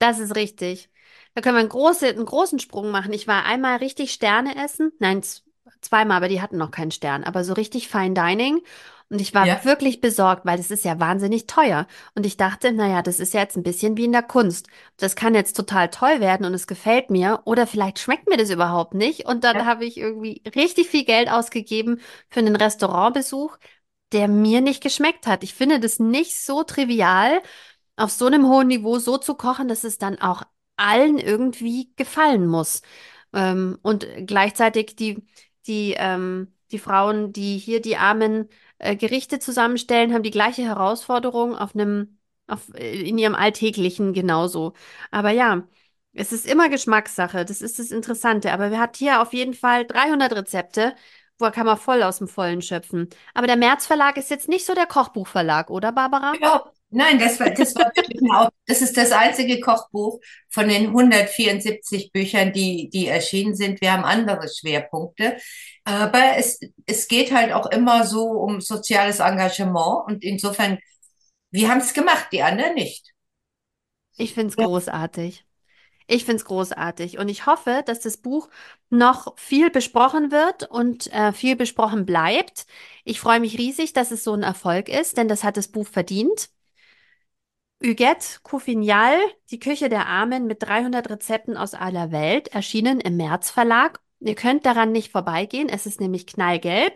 [0.00, 0.90] Das ist richtig.
[1.34, 3.12] Da können wir einen, große, einen großen Sprung machen.
[3.12, 4.90] Ich war einmal richtig Sterne essen.
[4.98, 5.22] Nein,
[5.80, 7.22] zweimal, aber die hatten noch keinen Stern.
[7.22, 8.60] Aber so richtig Fine Dining.
[9.12, 11.86] Und ich war Ja, wirklich besorgt, weil das ist ja wahnsinnig teuer.
[12.14, 14.68] Und ich dachte, naja, das ist ja jetzt ein bisschen wie in der Kunst.
[14.96, 17.42] Das kann jetzt total toll werden und es gefällt mir.
[17.44, 19.26] Oder vielleicht schmeckt mir das überhaupt nicht.
[19.26, 22.00] Und dann ja, habe ich irgendwie richtig viel Geld ausgegeben
[22.30, 23.58] für einen Restaurantbesuch,
[24.12, 25.44] der mir nicht geschmeckt hat.
[25.44, 27.42] Ich finde das nicht so trivial,
[27.96, 30.42] auf so einem hohen Niveau so zu kochen, dass es dann auch
[30.76, 32.82] allen irgendwie gefallen muss.
[33.32, 35.26] Ähm, und gleichzeitig die,
[35.66, 38.48] die, ähm, die Frauen, die hier die armen
[38.78, 44.72] äh, Gerichte zusammenstellen, haben die gleiche Herausforderung auf einem, auf, äh, in ihrem Alltäglichen genauso.
[45.10, 45.66] Aber ja,
[46.14, 47.44] es ist immer Geschmackssache.
[47.44, 48.52] Das ist das Interessante.
[48.52, 50.94] Aber wir hat hier auf jeden Fall 300 Rezepte.
[51.38, 53.08] Wo kann man voll aus dem Vollen schöpfen.
[53.34, 56.38] Aber der März Verlag ist jetzt nicht so der Kochbuchverlag, oder Barbara?
[56.40, 56.72] genau.
[56.94, 60.20] Nein, das war, das war wirklich eine, das ist das einzige Kochbuch
[60.50, 63.80] von den 174 Büchern, die, die erschienen sind.
[63.80, 65.38] Wir haben andere Schwerpunkte.
[65.84, 70.78] Aber es, es geht halt auch immer so um soziales Engagement und insofern,
[71.50, 73.12] wir haben es gemacht, die anderen nicht.
[74.16, 75.46] Ich find's großartig.
[76.06, 77.18] Ich find's großartig.
[77.18, 78.48] Und ich hoffe, dass das Buch
[78.90, 82.66] noch viel besprochen wird und äh, viel besprochen bleibt.
[83.04, 85.86] Ich freue mich riesig, dass es so ein Erfolg ist, denn das hat das Buch
[85.88, 86.50] verdient.
[87.84, 89.16] Huguette Couffignal,
[89.50, 94.00] Die Küche der Armen mit 300 Rezepten aus aller Welt, erschienen im März Verlag.
[94.20, 95.68] Ihr könnt daran nicht vorbeigehen.
[95.68, 96.94] Es ist nämlich knallgelb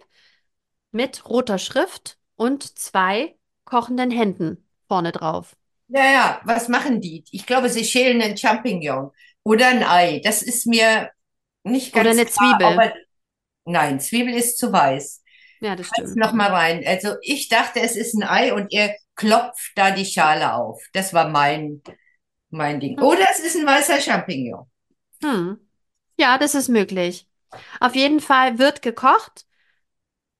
[0.92, 5.56] mit roter Schrift und zwei kochenden Händen vorne drauf.
[5.88, 7.24] Ja, ja, was machen die?
[7.30, 9.10] Ich glaube, sie schälen einen Champignon
[9.44, 10.20] oder ein Ei.
[10.24, 11.10] Das ist mir
[11.62, 12.66] nicht Oder ganz eine klar, Zwiebel.
[12.66, 12.92] aber
[13.64, 15.22] nein, Zwiebel ist zu weiß.
[15.60, 16.16] Ja, das stimmt.
[16.16, 16.84] noch mal rein.
[16.86, 20.82] Also ich dachte, es ist ein Ei und er klopft da die Schale auf.
[20.92, 21.82] Das war mein,
[22.50, 23.00] mein Ding.
[23.00, 24.66] Oder es ist ein weißer Champignon.
[25.22, 25.60] Hm.
[26.18, 27.28] Ja, das ist möglich.
[27.80, 29.46] Auf jeden Fall wird gekocht.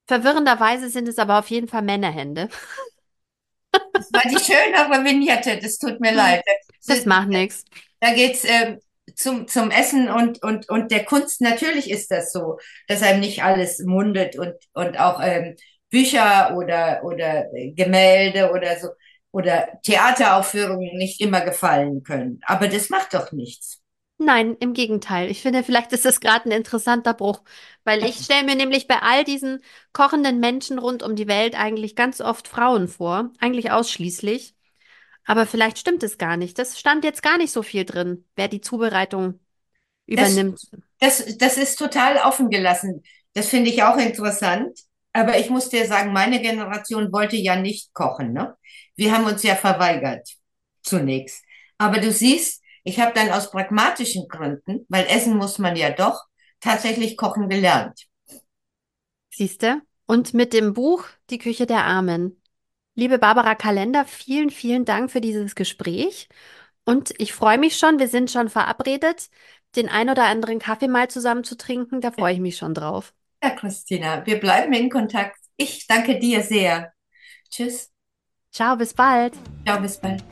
[0.09, 2.49] Verwirrenderweise sind es aber auf jeden Fall Männerhände.
[3.97, 5.59] Das war die schönere Vignette.
[5.59, 6.17] Das tut mir Hm.
[6.17, 6.43] leid.
[6.87, 7.65] Das macht nichts.
[8.01, 8.79] Da geht's ähm,
[9.15, 11.41] zum, zum Essen und, und, und der Kunst.
[11.41, 12.59] Natürlich ist das so,
[12.89, 15.57] dass einem nicht alles mundet und, und auch ähm,
[15.91, 18.89] Bücher oder, oder Gemälde oder so
[19.33, 22.41] oder Theateraufführungen nicht immer gefallen können.
[22.47, 23.83] Aber das macht doch nichts.
[24.19, 25.31] Nein, im Gegenteil.
[25.31, 27.43] Ich finde, vielleicht ist das gerade ein interessanter Bruch,
[27.85, 29.63] weil ich stelle mir nämlich bei all diesen
[29.93, 34.55] kochenden Menschen rund um die Welt eigentlich ganz oft Frauen vor, eigentlich ausschließlich.
[35.27, 36.59] Aber vielleicht stimmt es gar nicht.
[36.59, 39.41] Das stand jetzt gar nicht so viel drin, wer die Zubereitung
[40.15, 40.61] Das, übernimmt.
[41.01, 43.03] das, das ist total offen gelassen.
[43.35, 44.79] Das finde ich auch interessant.
[45.17, 48.55] Aber ich muss dir sagen, meine Generation wollte ja nicht kochen, ne?
[48.97, 50.29] Wir haben uns ja verweigert,
[50.83, 51.43] zunächst.
[51.79, 56.21] Aber du siehst, ich habe dann aus pragmatischen Gründen, weil essen muss man ja doch,
[56.61, 57.99] tatsächlich kochen gelernt.
[59.31, 59.81] Siehste?
[60.05, 62.43] Und mit dem Buch Die Küche der Armen.
[62.95, 66.29] Liebe Barbara Kalender, vielen, vielen Dank für dieses Gespräch.
[66.85, 69.31] Und ich freue mich schon, wir sind schon verabredet,
[69.77, 72.03] den ein oder anderen Kaffee mal zusammen zu trinken.
[72.03, 73.15] Da freue ich mich schon drauf.
[73.43, 75.39] Ja, Christina, wir bleiben in Kontakt.
[75.57, 76.93] Ich danke dir sehr.
[77.51, 77.91] Tschüss.
[78.51, 79.35] Ciao, bis bald.
[79.65, 80.23] Ciao, bis bald.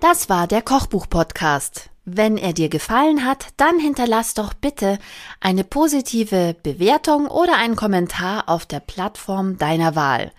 [0.00, 1.90] Das war der Kochbuch-Podcast.
[2.04, 4.98] Wenn er dir gefallen hat, dann hinterlass doch bitte
[5.40, 10.32] eine positive Bewertung oder einen Kommentar auf der Plattform deiner Wahl.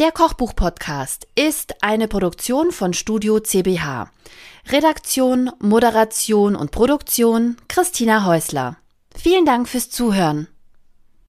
[0.00, 4.10] Der Kochbuch-Podcast ist eine Produktion von Studio CBH.
[4.70, 8.78] Redaktion, Moderation und Produktion Christina Häusler.
[9.14, 10.48] Vielen Dank fürs Zuhören.